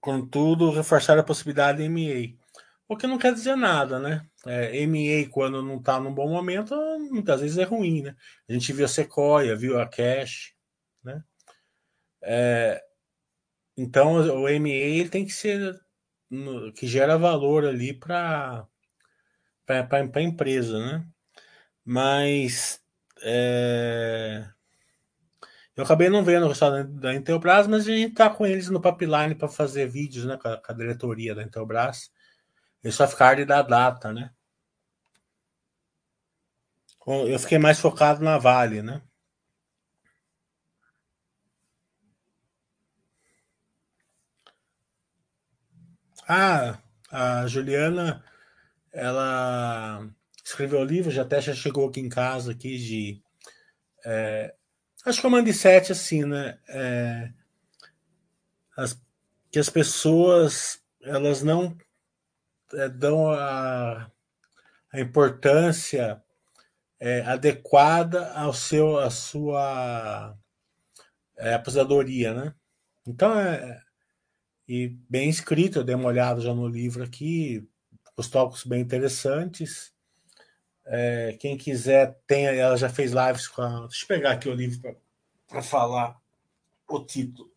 [0.00, 2.36] Contudo, reforçaram a possibilidade de MA.
[2.86, 4.28] O que não quer dizer nada, né?
[4.44, 6.76] É, MA, quando não está num bom momento,
[7.10, 8.14] muitas vezes é ruim, né?
[8.46, 10.54] A gente viu a Sequoia, viu a Cash,
[11.02, 11.24] né?
[12.22, 12.83] É,
[13.76, 15.80] então, o MA ele tem que ser
[16.30, 18.66] no, que gera valor ali para
[19.68, 21.06] a empresa, né?
[21.84, 22.80] Mas
[23.22, 24.48] é...
[25.76, 28.80] eu acabei não vendo o resultado da Intelbras, mas a gente está com eles no
[28.80, 32.10] pipeline para fazer vídeos né, com a, com, a, diretoria da Intelbras.
[32.82, 34.30] Eles só ficaram dar data, né?
[37.06, 39.02] Eu fiquei mais focado na Vale, né?
[46.26, 46.78] Ah,
[47.10, 48.24] a Juliana,
[48.92, 50.08] ela
[50.44, 53.22] escreveu o livro, já até já chegou aqui em casa aqui de
[54.04, 54.54] é,
[55.04, 56.58] acho que é uma sete assim, né?
[56.68, 57.30] É,
[58.76, 58.98] as,
[59.50, 61.76] que as pessoas elas não
[62.72, 64.10] é, dão a,
[64.92, 66.22] a importância
[66.98, 70.36] é, adequada ao seu a sua
[71.36, 72.54] é, aposentadoria, né?
[73.06, 73.83] Então é
[74.68, 77.66] e bem escrito, eu dei uma olhada já no livro aqui,
[78.16, 79.92] os tópicos bem interessantes
[80.86, 83.86] É, quem quiser, tem, ela já fez lives com a.
[83.86, 84.96] Deixa eu pegar aqui o livro
[85.48, 86.20] para falar
[86.86, 87.50] o título.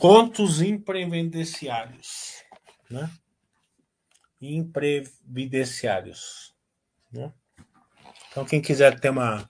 [0.00, 2.42] Contos imprevidenciários,
[2.90, 3.10] né?
[4.40, 6.54] Imprevidenciários,
[7.12, 7.32] né?
[8.30, 9.48] Então, quem quiser ter uma.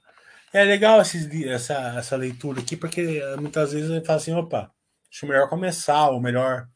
[0.52, 4.72] É legal esses, essa, essa leitura aqui, porque eh, muitas vezes gente fala assim: opa,
[5.10, 6.68] acho melhor começar, ou melhor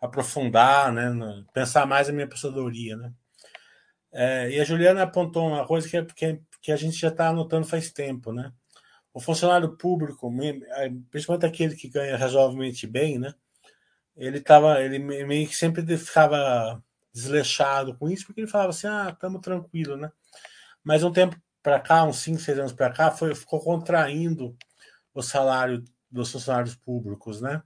[0.00, 1.12] aprofundar, né?
[1.52, 3.12] Pensar mais na minha pensadoria, né?
[4.12, 7.66] É, e a Juliana apontou uma coisa que, que, que a gente já está anotando
[7.66, 8.52] faz tempo, né?
[9.20, 10.32] O funcionário público,
[11.10, 13.34] principalmente aquele que ganha razoavelmente bem, né?
[14.16, 19.10] Ele tava, ele meio que sempre ficava desleixado com isso, porque ele falava assim, ah,
[19.12, 20.10] estamos tranquilo, né?
[20.82, 24.56] Mas um tempo para cá, uns 5, 6 anos para cá, foi, ficou contraindo
[25.12, 27.62] o salário dos funcionários públicos, né?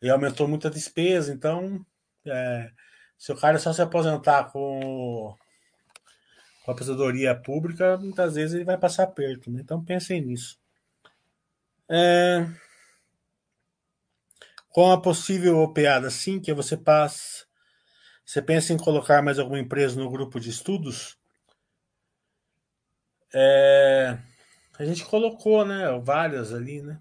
[0.00, 1.84] E aumentou muita despesa, então,
[2.26, 2.70] é,
[3.18, 5.34] se o cara só se aposentar com,
[6.64, 9.60] com a aposentadoria pública, muitas vezes ele vai passar perto, né?
[9.62, 10.63] Então pensem nisso.
[11.90, 12.46] É...
[14.68, 17.44] Com a possível opeada sim, que você passa.
[18.24, 21.18] Você pensa em colocar mais alguma empresa no grupo de estudos?
[23.32, 24.18] É...
[24.78, 25.98] A gente colocou, né?
[26.02, 27.00] Várias ali, né?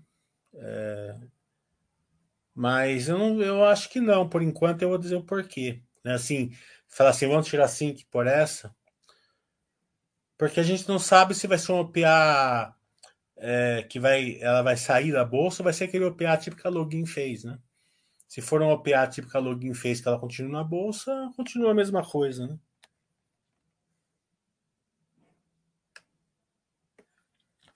[0.54, 1.16] É...
[2.54, 5.82] Mas eu, não, eu acho que não, por enquanto eu vou dizer o porquê.
[6.04, 6.14] Né?
[6.14, 6.52] Assim,
[6.88, 8.76] falar assim, vamos tirar 5 por essa.
[10.38, 12.76] Porque a gente não sabe se vai ser um OPA
[13.38, 16.70] é, que vai, ela vai sair da bolsa, vai ser aquele OPA tipo que a
[16.70, 17.60] Login fez, né?
[18.28, 21.72] Se for um OPA tipo que a Login fez, que ela continua na bolsa, continua
[21.72, 22.58] a mesma coisa, né?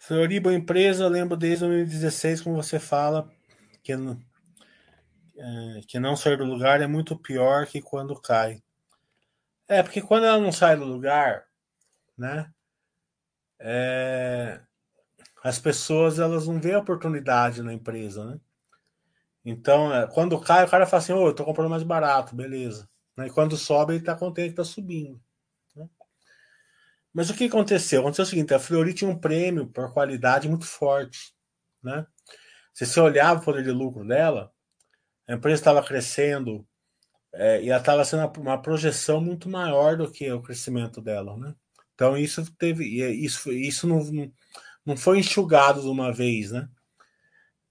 [0.08, 3.30] Floriba empresa, eu lembro desde 2016, como você fala,
[3.84, 8.64] que, é, que não sair do lugar é muito pior que quando cai.
[9.68, 11.45] É, porque quando ela não sai do lugar,
[12.18, 12.49] né?
[13.60, 14.62] É,
[15.48, 18.39] as pessoas elas não veem oportunidade na empresa, né?
[19.45, 22.36] Então, é, quando cai, o cara fala assim, ô, oh, eu tô comprando mais barato,
[22.36, 22.89] beleza.
[23.18, 25.22] E quando sobe, ele tá contente tá subindo.
[25.74, 25.88] Né?
[27.14, 28.02] Mas o que aconteceu?
[28.02, 31.34] Aconteceu o seguinte, a Fleury tinha um prêmio por qualidade muito forte,
[31.82, 32.06] né?
[32.74, 34.52] Se você olhava o poder de lucro dela,
[35.28, 36.68] a empresa estava crescendo
[37.34, 41.56] é, e ela estava sendo uma projeção muito maior do que o crescimento dela, né?
[41.95, 42.84] Então isso teve,
[43.24, 44.32] isso, isso não, não
[44.96, 46.70] foi enxugado de uma vez, né?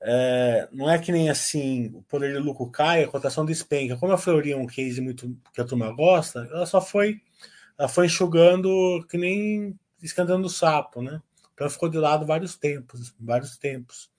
[0.00, 3.96] É, não é que nem assim o poder de lucro cai, a cotação despenca.
[3.96, 7.22] Como a Fleury é um case muito que a turma gosta, ela só foi
[7.78, 11.20] ela foi enxugando que nem escandando sapo, né?
[11.54, 14.10] Então ficou de lado vários tempos, vários tempos.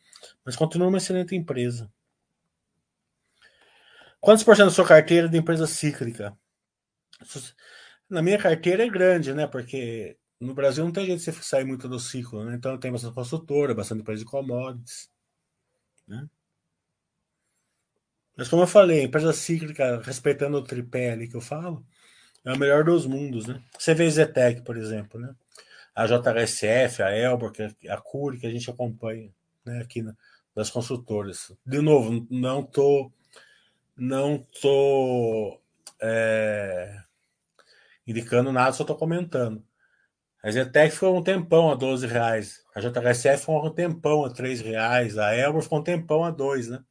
[0.43, 1.91] Mas continua uma excelente empresa.
[4.19, 6.37] Quantos por cento da sua carteira é de empresa cíclica?
[8.09, 9.47] Na minha carteira é grande, né?
[9.47, 12.55] Porque no Brasil não tem jeito de você sair muito do ciclo, né?
[12.55, 15.09] Então tem bastante consultora, bastante empresa de commodities,
[16.07, 16.27] né?
[18.35, 21.85] Mas como eu falei, empresa cíclica, respeitando o tripé ali que eu falo,
[22.45, 23.63] é o melhor dos mundos, né?
[23.77, 25.35] Você vê Zetec, por exemplo, né?
[25.95, 27.51] A JHSF, a Elbor,
[27.89, 29.33] a Curi, que a gente acompanha,
[29.65, 29.81] né?
[29.81, 30.15] Aqui na,
[30.55, 31.51] das consultoras.
[31.65, 33.11] De novo, não tô
[33.97, 35.59] não tô
[35.99, 37.01] é,
[38.05, 39.65] indicando nada, só tô comentando.
[40.43, 42.63] A Zetec ficou um tempão a 12 reais.
[42.75, 45.17] A JHSF ficou um tempão a 3 reais.
[45.17, 46.83] A Elbor ficou um tempão a 2, né?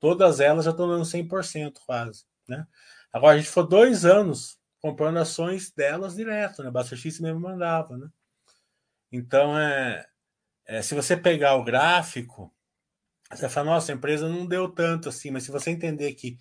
[0.00, 2.66] Todas elas já estão dando 100% quase, né?
[3.12, 6.70] Agora, a gente ficou dois anos comprando ações delas direto, né?
[6.70, 8.08] Basta X mesmo mandava, né?
[9.12, 10.04] Então, é,
[10.66, 12.52] é, se você pegar o gráfico,
[13.30, 16.36] você fala, nossa, a empresa não deu tanto assim, mas se você entender que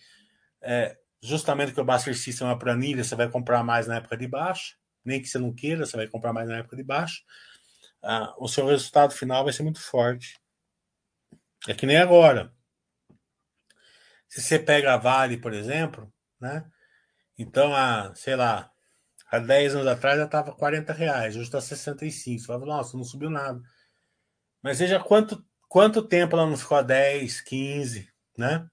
[0.61, 4.17] é, justamente que o Buster System é uma planilha, você vai comprar mais na época
[4.17, 4.75] de baixa,
[5.05, 7.23] nem que você não queira, você vai comprar mais na época de baixo,
[8.01, 10.39] ah, o seu resultado final vai ser muito forte.
[11.67, 12.53] É que nem agora.
[14.27, 16.65] Se você pega a Vale, por exemplo, né?
[17.37, 18.71] Então, a, sei lá,
[19.31, 22.41] há 10 anos atrás já estava 40 reais, hoje está 65.
[22.41, 23.61] Você fala, nossa, não subiu nada.
[24.61, 28.67] Mas veja quanto, quanto tempo ela não ficou a 10, 15, né?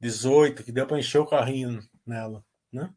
[0.00, 2.92] 18, que deu para encher o carrinho nela, né?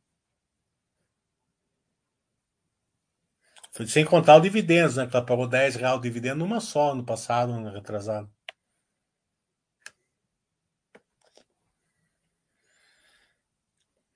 [3.87, 5.07] Sem contar o dividendos, né?
[5.07, 8.29] Que ela pagou 10 reais o dividendo numa só no passado, no retrasado.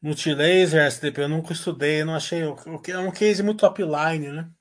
[0.02, 2.42] Multilaser, SDP, eu nunca estudei, não achei.
[2.42, 4.52] É um case muito top line, né?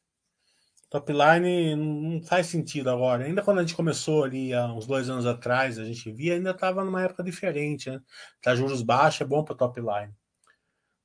[0.88, 3.24] Top line não faz sentido agora.
[3.24, 6.53] Ainda quando a gente começou ali há uns dois anos atrás, a gente via, ainda
[6.53, 8.01] estava numa época diferente, né?
[8.40, 10.14] Tá juros baixos é bom para top line.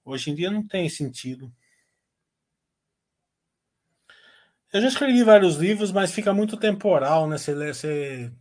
[0.05, 1.51] Hoje em dia não tem sentido.
[4.71, 7.37] Eu já escrevi vários livros, mas fica muito temporal, né?
[7.37, 8.31] Você, você,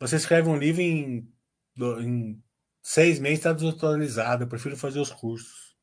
[0.00, 1.30] você escreve um livro em,
[1.78, 2.42] em
[2.82, 4.44] seis meses está desatualizado.
[4.44, 5.76] Eu prefiro fazer os cursos.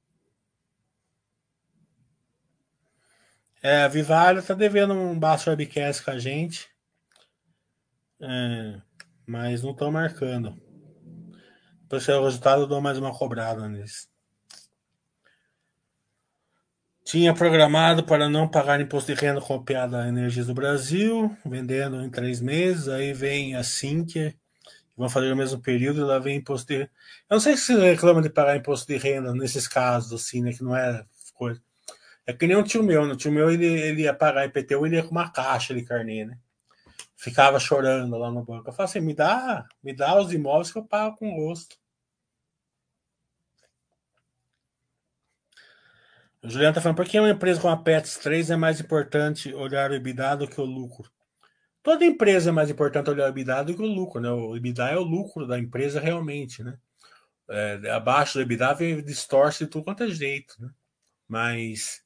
[3.62, 6.68] É, a Vivalha está devendo um baixo webcast com a gente.
[8.22, 8.82] É,
[9.26, 10.56] mas não estão marcando.
[11.90, 14.13] Que é o resultado, eu dou mais uma cobrada neles.
[17.04, 22.10] Tinha programado para não pagar imposto de renda copiado a Energias do Brasil, vendendo em
[22.10, 22.88] três meses.
[22.88, 24.34] Aí vem a Sinqia,
[24.96, 26.82] vão fazer o mesmo período e lá vem imposto de.
[26.82, 26.90] Eu
[27.30, 30.54] não sei se reclama de pagar imposto de renda nesses casos, assim, né?
[30.54, 31.62] Que não é coisa.
[32.26, 34.86] É que nem um tio meu, no né, tio meu ele, ele ia pagar IPTU,
[34.86, 36.38] ele ia com uma caixa de carnê, né?
[37.18, 38.70] Ficava chorando lá no banco.
[38.70, 41.78] Eu falei assim: me dá, me dá os imóveis que eu pago com gosto.
[46.44, 49.54] O Juliano tá falando, por que uma empresa com a PETS 3 é mais importante
[49.54, 51.10] olhar o EBITDA do que o lucro?
[51.82, 54.30] Toda empresa é mais importante olhar o EBITDA do que o lucro, né?
[54.30, 56.78] O EBITDA é o lucro da empresa realmente, né?
[57.50, 60.70] É, abaixo do EBITDA vem, distorce tudo quanto é jeito, né?
[61.30, 62.04] Mas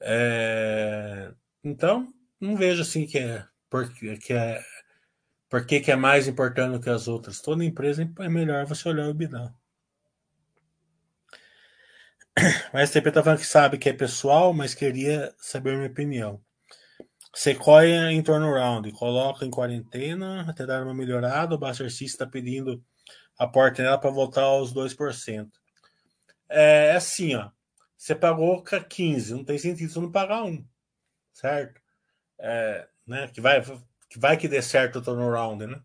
[0.00, 1.30] é,
[1.62, 2.08] então
[2.40, 4.62] não vejo assim que é porque que é
[5.48, 7.40] porque que é mais importante do que as outras.
[7.42, 9.54] Toda empresa é melhor você olhar o EBITDA.
[12.72, 16.42] O STP está falando que sabe que é pessoal, mas queria saber minha opinião.
[17.34, 21.54] Sequoia em turnaround, coloca em quarentena até dar uma melhorada.
[21.54, 22.82] O Buster está pedindo
[23.38, 25.50] a porta para voltar aos 2%.
[26.48, 27.50] É, é assim, ó.
[27.96, 30.66] Você pagou 15, não tem sentido você não pagar um,
[31.32, 31.80] certo?
[32.38, 33.62] É, né, que, vai,
[34.10, 35.80] que vai que dê certo o turnaround, né?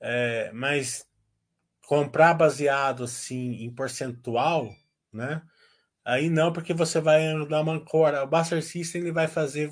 [0.00, 1.08] É, mas
[1.86, 4.70] comprar baseado assim em percentual
[5.14, 5.42] né?
[6.04, 8.22] Aí não, porque você vai dar uma ancora.
[8.24, 9.70] O Buster System ele vai fazer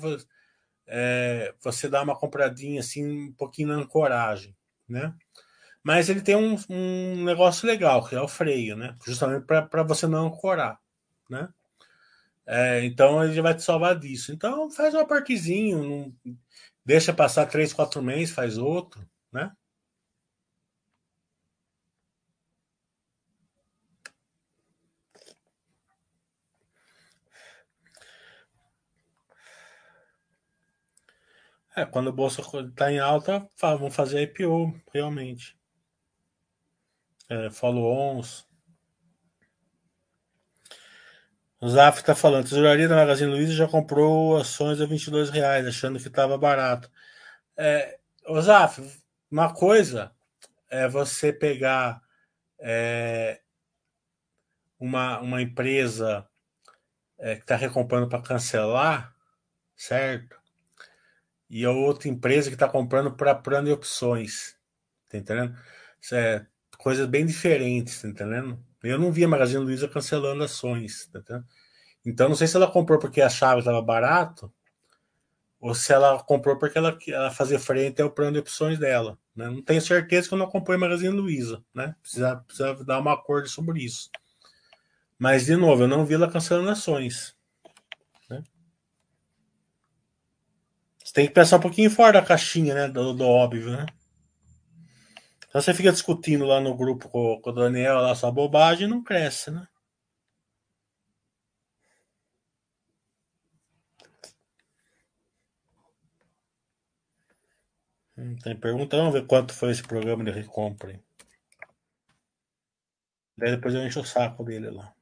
[0.87, 4.55] é, você dar uma compradinha assim, um pouquinho na ancoragem,
[4.87, 5.13] né?
[5.83, 8.95] Mas ele tem um, um negócio legal, que é o freio, né?
[9.05, 10.79] Justamente para você não ancorar,
[11.29, 11.49] né?
[12.45, 14.31] É, então ele vai te salvar disso.
[14.31, 16.37] Então faz um partezinho, não,
[16.85, 19.51] deixa passar três, quatro meses, faz outro, né?
[31.75, 35.57] É, quando a bolsa está em alta, vão fazer IPO, realmente.
[37.27, 38.47] É, follow-ons.
[41.59, 45.97] O Zaf está falando, tesouraria da Magazine Luiza já comprou ações a 22 reais, achando
[45.97, 46.91] que estava barato.
[47.57, 47.97] É,
[48.27, 48.81] o Zaf,
[49.31, 50.13] uma coisa
[50.69, 52.01] é você pegar
[52.59, 53.41] é,
[54.79, 56.27] uma, uma empresa
[57.17, 59.15] é, que está recomprando para cancelar,
[59.75, 60.42] certo?
[61.53, 64.57] E a outra empresa que está comprando para plano de opções.
[65.07, 65.55] Tá entendendo?
[66.01, 66.47] Isso é
[66.79, 68.59] coisas bem diferentes, tá entendendo?
[68.81, 71.45] Eu não vi a Magazine Luiza cancelando ações, tá entendendo?
[72.03, 74.51] Então não sei se ela comprou porque a chave estava barato
[75.59, 79.15] ou se ela comprou porque ela, ela fazia frente ao plano de opções dela.
[79.35, 79.47] Né?
[79.47, 81.95] Não tenho certeza que eu não acompanho a Magazine Luiza, né?
[82.01, 84.09] Precisa, precisa dar uma acordo sobre isso.
[85.19, 87.35] Mas, de novo, eu não vi ela cancelando ações.
[91.13, 92.87] Você tem que pensar um pouquinho fora da caixinha, né?
[92.87, 93.85] Do, do óbvio, né?
[95.47, 99.03] Então você fica discutindo lá no grupo com, com o Daniel lá sua bobagem não
[99.03, 99.67] cresce, né?
[108.17, 110.99] Hum, tem pergunta, vamos ver quanto foi esse programa de recompra.
[113.37, 114.95] Daí depois eu encho o saco dele lá.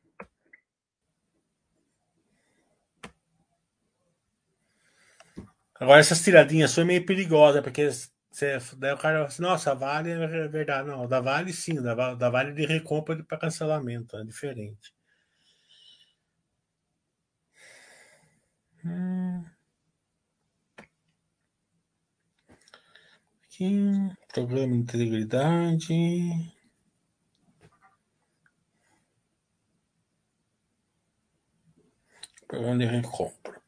[5.82, 7.89] Agora, essas tiradinhas são meio perigosas, porque
[8.32, 10.88] você, daí o cara fala assim, nossa, Vale é verdade.
[10.88, 14.93] Não, da Vale sim, da, da Vale de recompra para cancelamento, é diferente.
[18.84, 19.45] Hum.
[23.45, 23.69] Aqui,
[24.34, 25.93] problema de integridade.
[32.47, 33.61] Problema de recompra.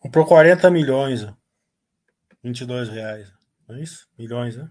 [0.00, 1.26] Comprou 40 milhões.
[2.42, 3.32] 22 reais.
[3.68, 4.08] Não é isso?
[4.16, 4.70] Milhões, né?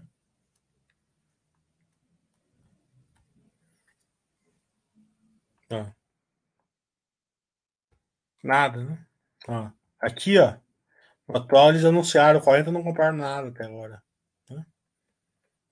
[5.70, 5.86] Ó.
[8.42, 9.06] Nada, né?
[9.48, 9.70] Ó.
[10.00, 10.56] Aqui, ó.
[11.28, 14.02] No atual eles anunciaram 40 não compraram nada até agora.
[14.48, 14.64] Né?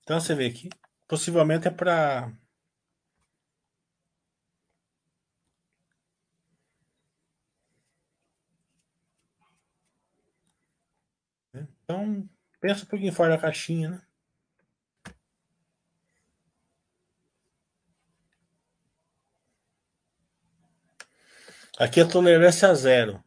[0.03, 0.69] Então você vê aqui.
[1.07, 2.31] Possivelmente é para
[11.85, 12.27] Então,
[12.59, 14.01] pensa um pouquinho fora da caixinha, né?
[21.77, 23.23] Aqui a tolerância é zero.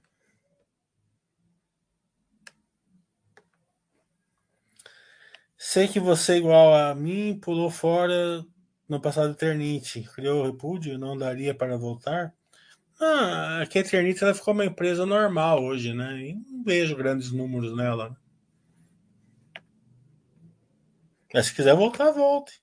[5.56, 8.44] Sei que você, igual a mim, pulou fora
[8.88, 10.02] no passado Eternite.
[10.14, 12.34] Criou repúdio, não daria para voltar?
[13.00, 16.18] Ah, aqui a Eternite ela ficou uma empresa normal hoje, né?
[16.18, 18.16] E não vejo grandes números nela.
[21.32, 22.62] Mas se quiser voltar, volte.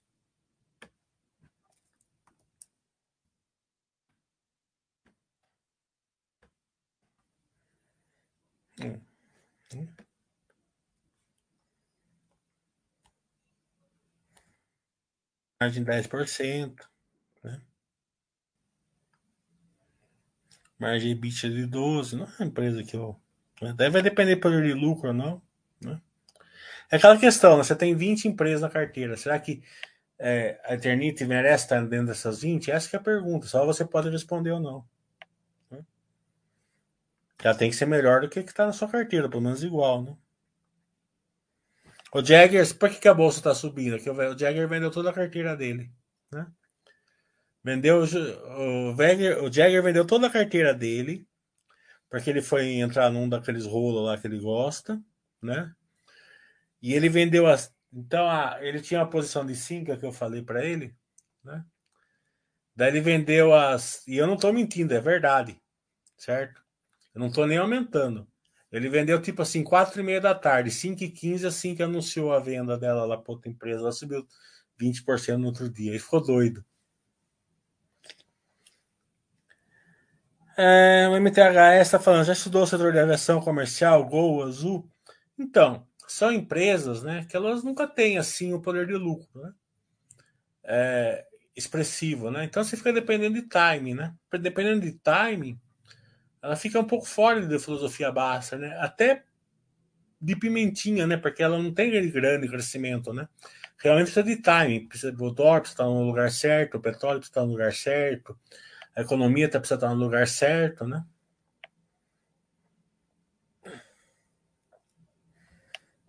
[8.81, 9.01] Hum.
[9.73, 9.87] Hum.
[15.59, 16.89] Margem 10%.
[17.43, 17.61] Né?
[20.79, 22.13] Margem EBITDA de 12%.
[22.17, 23.19] Não é uma empresa que eu.
[23.61, 23.73] Né?
[23.89, 25.41] Vai depender por de lucro ou não.
[25.81, 26.01] Né?
[26.91, 27.63] É aquela questão, né?
[27.63, 29.17] você tem 20 empresas na carteira.
[29.17, 29.61] Será que
[30.19, 32.71] é, a Eternity merece estar dentro dessas 20?
[32.71, 33.47] Essa é a pergunta.
[33.47, 34.85] Só você pode responder ou não.
[35.71, 35.83] Né?
[37.43, 40.15] Ela tem que ser melhor do que está na sua carteira, pelo menos igual, né?
[42.13, 43.97] O Jagger, por que, que a bolsa está subindo?
[43.97, 45.91] Aqui, o Jagger vendeu toda a carteira dele.
[46.31, 46.47] Né?
[47.61, 48.05] Vendeu o,
[48.95, 51.27] Jagger, o Jagger vendeu toda a carteira dele,
[52.09, 55.01] porque ele foi entrar num daqueles rolos lá que ele gosta,
[55.41, 55.75] né?
[56.81, 57.73] E ele vendeu as.
[57.91, 60.95] Então, a, ele tinha uma posição de 5 que eu falei para ele,
[61.43, 61.65] né?
[62.75, 64.05] Daí ele vendeu as.
[64.07, 65.59] E eu não estou mentindo, é verdade,
[66.17, 66.61] certo?
[67.13, 68.27] Eu não estou nem aumentando.
[68.71, 72.33] Ele vendeu tipo assim, 4 e meia da tarde, 5 e 15 assim que anunciou
[72.33, 73.81] a venda dela lá para outra empresa.
[73.81, 74.27] Ela subiu
[74.79, 75.91] 20% no outro dia.
[75.91, 76.65] Ele ficou doido.
[80.57, 84.89] É, o MTHS está falando, já estudou o setor de aviação comercial, Gol, Azul?
[85.37, 85.85] Então,
[86.15, 89.53] são empresas né, que elas nunca têm assim o poder de lucro né?
[90.63, 92.31] é, expressivo.
[92.31, 92.45] Né?
[92.45, 93.95] Então você fica dependendo de timing.
[93.95, 94.13] Né?
[94.39, 95.59] Dependendo de timing,
[96.41, 98.77] ela fica um pouco fora da filosofia baixa, né?
[98.79, 99.25] até
[100.21, 101.17] de pimentinha, né?
[101.17, 103.11] porque ela não tem grande crescimento.
[103.11, 103.27] Né?
[103.77, 107.31] Realmente precisa de timing, precisa do dólar, precisa estar no lugar certo, o petróleo precisa
[107.31, 108.39] estar no lugar certo,
[108.95, 110.87] a economia precisa estar no lugar certo.
[110.87, 111.03] Né?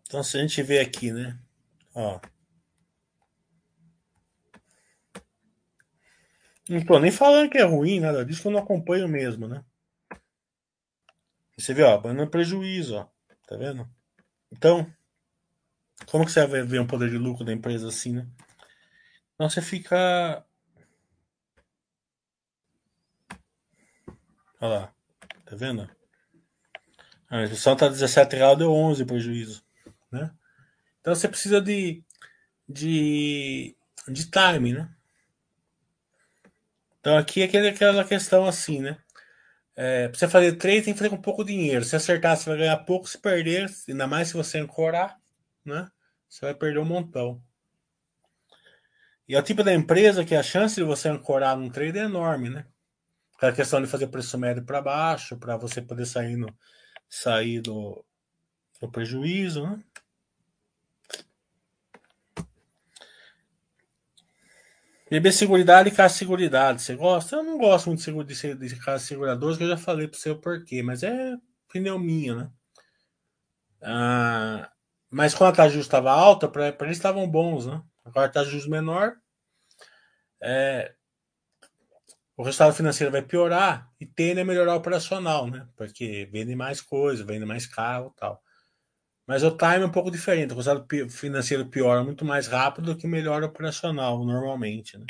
[0.07, 1.39] Então, se a gente vê aqui, né?
[1.95, 2.21] Ó.
[6.69, 9.65] Não tô nem falando que é ruim, nada disso, que eu não acompanho mesmo, né?
[11.57, 13.09] Você vê, ó, no prejuízo, ó.
[13.47, 13.89] Tá vendo?
[14.51, 14.93] Então,
[16.07, 18.27] como que você vai ver um poder de lucro da empresa assim, né?
[19.35, 20.45] Então você fica.
[24.61, 24.95] Olha lá.
[25.45, 25.89] Tá vendo?
[27.29, 29.66] A inscrição tá 17 reais, deu 11 prejuízo.
[30.17, 30.31] Né?
[31.01, 32.03] Então você precisa de,
[32.69, 33.77] de,
[34.09, 34.91] de time, né?
[37.01, 38.99] Então aqui é aquela questão assim, né?
[39.77, 41.85] É, você fazer trade tem que fazer com pouco dinheiro.
[41.85, 45.21] Se acertar, você vai ganhar pouco, se perder, ainda mais se você ancorar,
[45.65, 45.89] né?
[46.29, 47.43] Você vai perder um montão.
[49.29, 52.03] E é o tipo da empresa que a chance de você ancorar num trade é
[52.05, 52.67] enorme, né?
[53.37, 56.49] Aquela questão de fazer preço médio para baixo, para você poder sair, no,
[57.09, 58.05] sair do,
[58.81, 59.83] do prejuízo, né?
[65.09, 67.37] BB Seguridade e Casa Seguridade, você gosta?
[67.37, 70.31] Eu não gosto muito de, de, de Casa Seguradores, que eu já falei para você
[70.31, 71.37] o porquê, mas é
[71.69, 72.51] opinião minha, né?
[73.83, 74.69] Ah,
[75.11, 77.81] mas quando a taxa estava alta, para eles estavam bons, né?
[78.05, 79.17] Agora a taxa menor,
[80.43, 80.93] é,
[82.37, 85.69] o resultado financeiro vai piorar e tende a melhorar o operacional, né?
[85.77, 88.43] Porque vende mais coisa, vende mais carro tal.
[89.27, 90.53] Mas o time é um pouco diferente.
[90.53, 94.97] O resultado financeiro piora muito mais rápido do que melhora operacional, normalmente.
[94.97, 95.07] Né?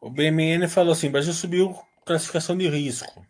[0.00, 1.74] O BMN falou assim: Brasil subiu
[2.04, 3.26] classificação de risco.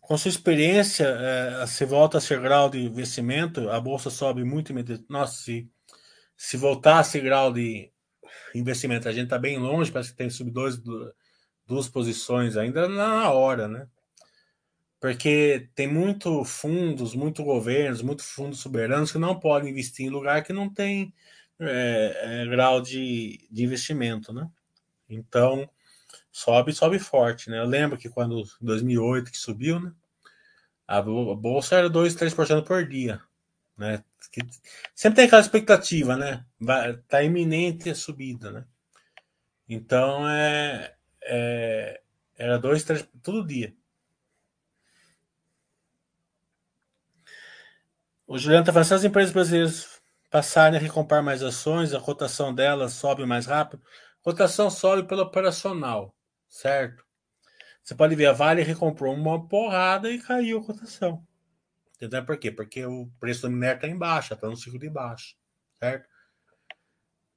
[0.00, 4.72] Com sua experiência, é, se volta a ser grau de investimento, a bolsa sobe muito
[4.72, 5.10] imediatamente.
[5.10, 5.70] Nossa, se,
[6.36, 7.92] se voltar a ser grau de
[8.54, 9.08] investimento.
[9.08, 10.76] A gente está bem longe, parece que tem subido dois,
[11.66, 13.88] duas posições ainda na hora, né?
[15.00, 20.44] Porque tem muito fundos, muito governos, muito fundos soberanos que não podem investir em lugar
[20.44, 21.12] que não tem
[21.58, 24.48] é, é, grau de, de investimento, né?
[25.08, 25.68] Então,
[26.30, 27.58] sobe, sobe forte, né?
[27.58, 29.92] Eu lembro que quando 2008 que subiu, né?
[30.86, 33.20] A bolsa era 2, 3% por dia,
[33.76, 34.04] né?
[34.30, 34.42] Que
[34.94, 36.44] sempre tem aquela expectativa, né?
[36.60, 38.64] Vai, tá iminente a subida, né?
[39.68, 40.94] Então, é,
[41.24, 42.02] é
[42.36, 43.74] era 2, 3, todo dia.
[48.26, 52.54] O Juliano está falando, se as empresas brasileiras passarem a recomprar mais ações, a cotação
[52.54, 53.84] delas sobe mais rápido.
[54.22, 56.16] Cotação sobe pelo operacional,
[56.48, 57.04] certo?
[57.82, 61.26] Você pode ver, a Vale recomprou uma porrada e caiu a cotação.
[61.96, 62.50] Entendeu por quê?
[62.50, 65.34] Porque o preço do minério está em baixa, está no ciclo de baixa,
[65.78, 66.08] certo?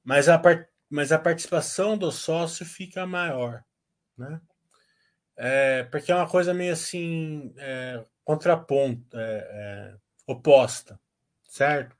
[0.02, 0.68] Mas a, part...
[0.88, 3.62] Mas a participação do sócio fica maior,
[4.16, 4.40] né?
[5.36, 9.94] É, porque é uma coisa meio assim, é, contraponto, é, é
[10.26, 10.98] oposta,
[11.48, 11.94] certo?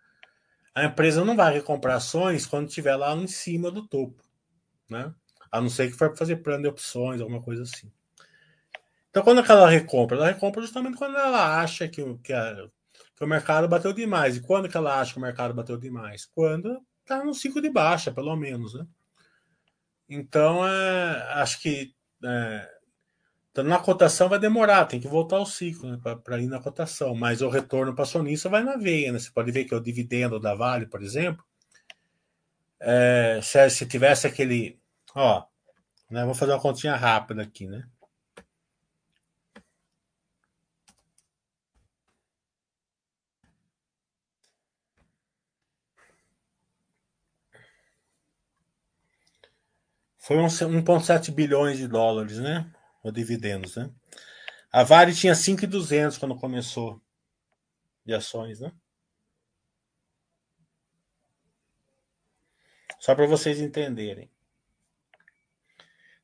[0.75, 4.23] A empresa não vai recomprar ações quando estiver lá em cima do topo,
[4.89, 5.15] né?
[5.51, 7.91] A não ser que for fazer plano de opções, alguma coisa assim.
[9.09, 10.17] Então, quando ela recompra?
[10.17, 12.69] Ela recompra justamente quando ela acha que, que, a,
[13.17, 14.37] que o mercado bateu demais.
[14.37, 16.27] E quando que ela acha que o mercado bateu demais?
[16.27, 18.87] Quando está no ciclo de baixa, pelo menos, né?
[20.07, 21.96] Então, é, acho que
[22.27, 27.15] é, na cotação vai demorar, tem que voltar ao ciclo né, para ir na cotação,
[27.15, 29.13] mas o retorno para acionista vai na veia.
[29.13, 29.19] Né?
[29.19, 31.45] Você pode ver que o dividendo da Vale, por exemplo,
[32.81, 34.79] é, se, se tivesse aquele.
[35.15, 35.45] Ó,
[36.11, 37.87] né, vou fazer uma continha rápida aqui, né?
[50.27, 52.69] Foi 1,7 bilhões de dólares, né?
[53.01, 53.89] O dividendos, né?
[54.73, 57.01] A Vale tinha 5,200 quando começou
[58.05, 58.73] de ações, né?
[62.99, 64.29] Só para vocês entenderem.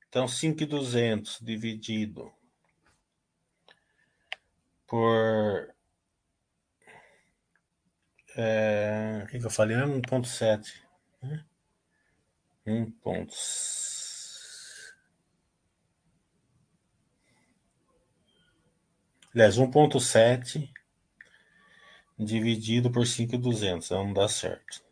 [0.09, 2.35] Então, 5,200 dividido
[4.85, 5.73] por.
[8.37, 9.77] É, o que, eu falei?
[9.77, 10.83] 1,7.
[11.23, 11.45] Né?
[12.67, 13.92] 1,7.
[19.35, 20.71] Aliás, 1.7
[22.19, 23.91] dividido por 5.200.
[23.91, 24.83] Não dá certo.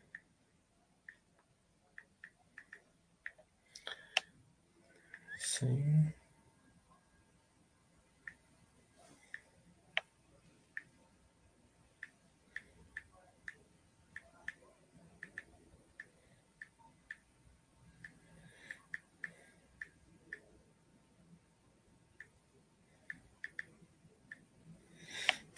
[5.38, 6.12] Sim.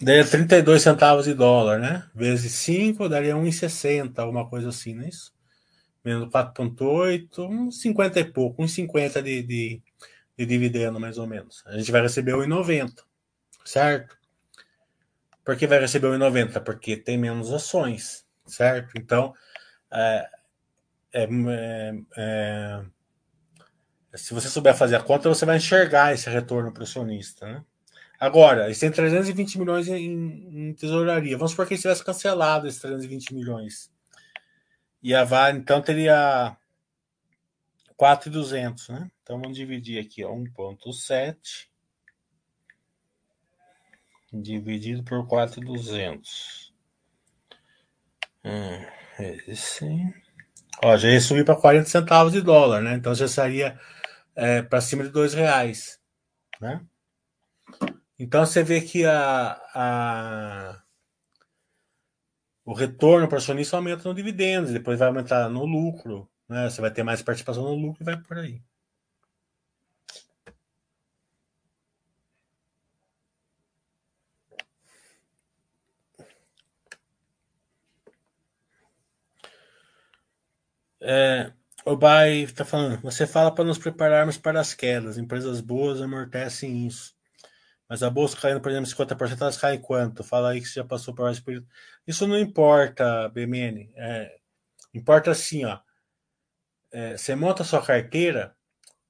[0.03, 2.09] Daria 32 centavos de dólar, né?
[2.13, 5.33] Vezes 5 daria 1,60, alguma coisa assim, não é isso?
[6.03, 9.81] Menos 4,8, uns 50 e pouco, uns 50 de, de,
[10.37, 11.63] de dividendo, mais ou menos.
[11.65, 13.03] A gente vai receber 1,90,
[13.63, 14.17] certo?
[15.43, 16.61] Por que vai receber 1,90?
[16.61, 18.97] Porque tem menos ações, certo?
[18.97, 19.33] Então,
[19.91, 20.29] é,
[21.13, 22.83] é, é, é,
[24.15, 27.63] se você souber fazer a conta, você vai enxergar esse retorno para o acionista, né?
[28.19, 31.37] Agora, eles têm 320 milhões em, em tesouraria.
[31.37, 33.91] Vamos supor que eles tivesse cancelado esses 320 milhões.
[35.01, 36.55] E a Vale, então, teria
[37.97, 39.11] 4,200, né?
[39.21, 41.67] Então, vamos dividir aqui, 1,7
[44.33, 46.73] dividido por 4,200.
[48.43, 48.85] Hum,
[49.47, 49.85] esse...
[50.81, 52.95] Ó, já ia subir para 40 centavos de dólar, né?
[52.95, 53.79] Então, já seria
[54.35, 55.99] é, para cima de 2 reais,
[56.59, 56.81] né?
[58.23, 60.83] Então você vê que a, a
[62.65, 66.69] o retorno para o acionista aumenta no dividendos, depois vai aumentar no lucro, né?
[66.69, 68.61] Você vai ter mais participação no lucro e vai por aí.
[81.01, 81.51] É,
[81.85, 85.17] o Bai está falando, você fala para nos prepararmos para as quedas.
[85.17, 87.13] Empresas boas amortecem isso.
[87.93, 90.23] Mas a bolsa caindo, por exemplo, 50%, elas caem quanto?
[90.23, 91.69] Fala aí que você já passou por vários períodos.
[92.07, 93.93] Isso não importa, BMN.
[93.95, 94.35] É,
[94.91, 95.79] importa assim, ó.
[96.91, 98.55] É, você monta sua carteira,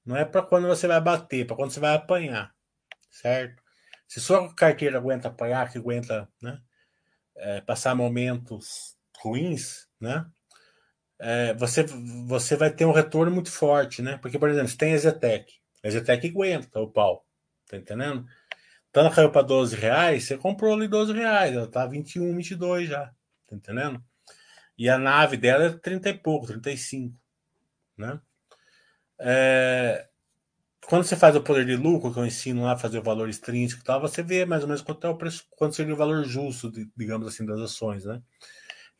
[0.04, 2.54] não é para quando você vai bater, é para quando você vai apanhar,
[3.10, 3.62] certo?
[4.06, 6.60] Se sua carteira aguenta apanhar, que aguenta né,
[7.36, 10.26] é, passar momentos ruins, né?
[11.18, 11.84] é, você,
[12.26, 14.18] você vai ter um retorno muito forte, né?
[14.18, 15.54] Porque, por exemplo, você tem a Zetec.
[15.82, 17.24] A Zetec aguenta o pau,
[17.68, 18.26] tá entendendo?
[18.94, 22.88] Então ela caiu para 12 reais, você comprou ali 12 reais, ela tá 21, 22
[22.88, 23.06] já,
[23.44, 24.00] tá entendendo?
[24.78, 27.12] E a nave dela é 30 e pouco, 35,
[27.98, 28.20] né?
[29.18, 30.06] É,
[30.86, 33.82] quando você faz o poder de lucro, que eu ensino lá fazer o valor extrínseco
[33.82, 36.24] e tal, você vê mais ou menos quanto é o preço, quanto seria o valor
[36.24, 38.22] justo, digamos assim, das ações, né?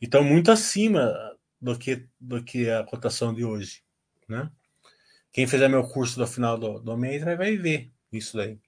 [0.01, 1.13] Então, muito acima
[1.61, 3.81] do que, do que a cotação de hoje,
[4.27, 4.51] né?
[5.31, 8.59] Quem fizer meu curso no final do, do mês vai, vai ver isso daí.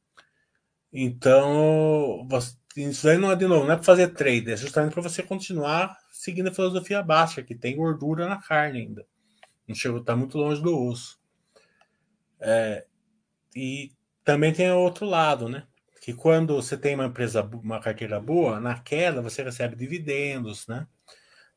[0.91, 2.27] Então,
[2.75, 5.21] isso daí não é de novo, não é para fazer trade, é justamente para você
[5.21, 9.05] continuar seguindo a filosofia baixa, que tem gordura na carne ainda.
[9.67, 11.19] Não chegou, está muito longe do osso.
[12.39, 12.85] É,
[13.55, 13.91] e
[14.23, 15.65] também tem o outro lado, né?
[16.01, 20.87] Que quando você tem uma empresa, uma carteira boa, na queda você recebe dividendos, né?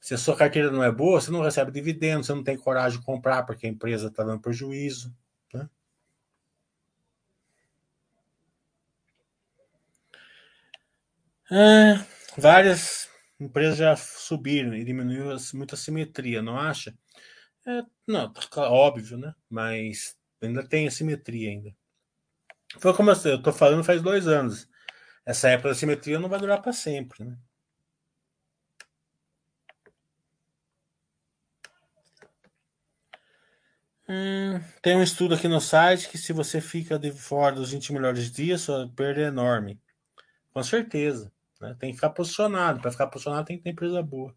[0.01, 2.99] Se a sua carteira não é boa, você não recebe dividendos, você não tem coragem
[2.99, 5.15] de comprar porque a empresa está dando prejuízo.
[11.51, 12.05] É,
[12.39, 13.09] várias
[13.41, 16.95] empresas já subiram e diminuiu muita simetria, não acha?
[17.67, 19.35] É, não, tá óbvio, né?
[19.51, 21.75] Mas ainda tem assimetria ainda.
[22.81, 24.69] Foi como eu estou falando faz dois anos.
[25.27, 27.39] Essa época da simetria não vai durar para sempre, né?
[34.09, 37.93] Hum, tem um estudo aqui no site que se você fica de fora dos 20
[37.93, 39.81] melhores dias, sua perda é enorme.
[40.53, 41.33] Com certeza.
[41.61, 41.77] Né?
[41.79, 42.81] Tem que ficar posicionado.
[42.81, 44.35] Para ficar posicionado tem que ter empresa boa.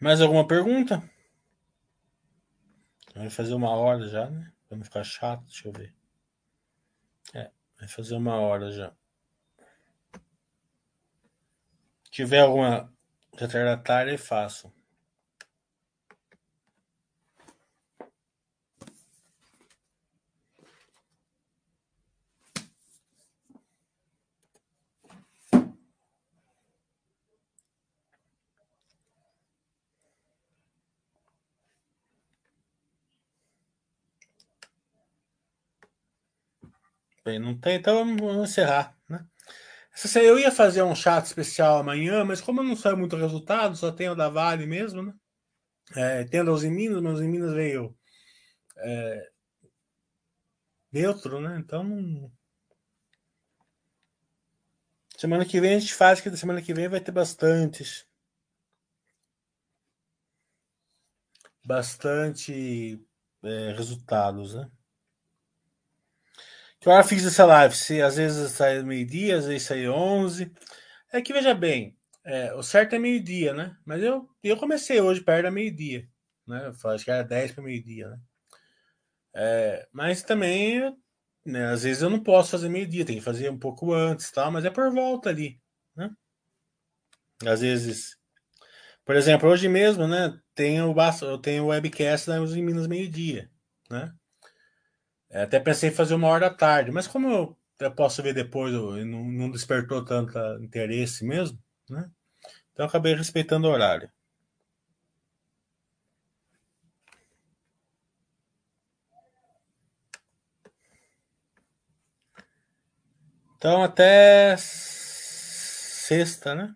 [0.00, 1.02] Mais alguma pergunta?
[3.14, 4.50] Vai fazer uma hora já, né?
[4.66, 5.94] Pra não ficar chato, deixa eu ver.
[7.34, 8.94] É, vai fazer uma hora já.
[12.04, 12.90] Se tiver alguma
[13.36, 14.72] retardatária, faço.
[37.24, 39.26] Bem, não tem, então vamos encerrar, né?
[40.16, 44.08] Eu ia fazer um chat especial amanhã, mas como não saiu muito resultado, só tem
[44.08, 45.12] o da Vale mesmo, né?
[45.96, 47.96] É, tendo os em Minas, mas em Minas veio
[48.78, 49.30] é,
[50.92, 51.58] neutro, né?
[51.58, 52.30] Então
[55.20, 58.06] Semana que vem a gente faz, que da semana que vem vai ter bastantes.
[61.62, 62.98] Bastante
[63.42, 64.70] é, resultados, né?
[66.80, 67.76] Que hora fiz essa live?
[67.76, 70.50] Se às vezes sai meio-dia, às vezes sai 11.
[71.12, 73.76] É que veja bem, é, o certo é meio-dia, né?
[73.84, 76.08] Mas eu, eu comecei hoje perto da meio-dia,
[76.46, 76.72] né?
[76.82, 78.18] Eu acho que era 10 para meio-dia, né?
[79.34, 80.96] É, mas também,
[81.44, 84.50] né, às vezes eu não posso fazer meio-dia, tem que fazer um pouco antes, tal,
[84.50, 85.60] mas é por volta ali,
[85.94, 86.10] né?
[87.46, 88.16] Às vezes,
[89.04, 90.38] por exemplo, hoje mesmo, né?
[90.54, 93.50] Tem o, eu tenho o webcast da Minas meio-dia,
[93.90, 94.12] né?
[95.30, 97.56] É, até pensei em fazer uma hora da tarde, mas como eu,
[97.92, 101.58] posso ver depois, eu, não, não despertou tanto interesse mesmo,
[101.88, 102.10] né?
[102.72, 104.10] Então acabei respeitando o horário.
[113.56, 116.74] Então até sexta, né?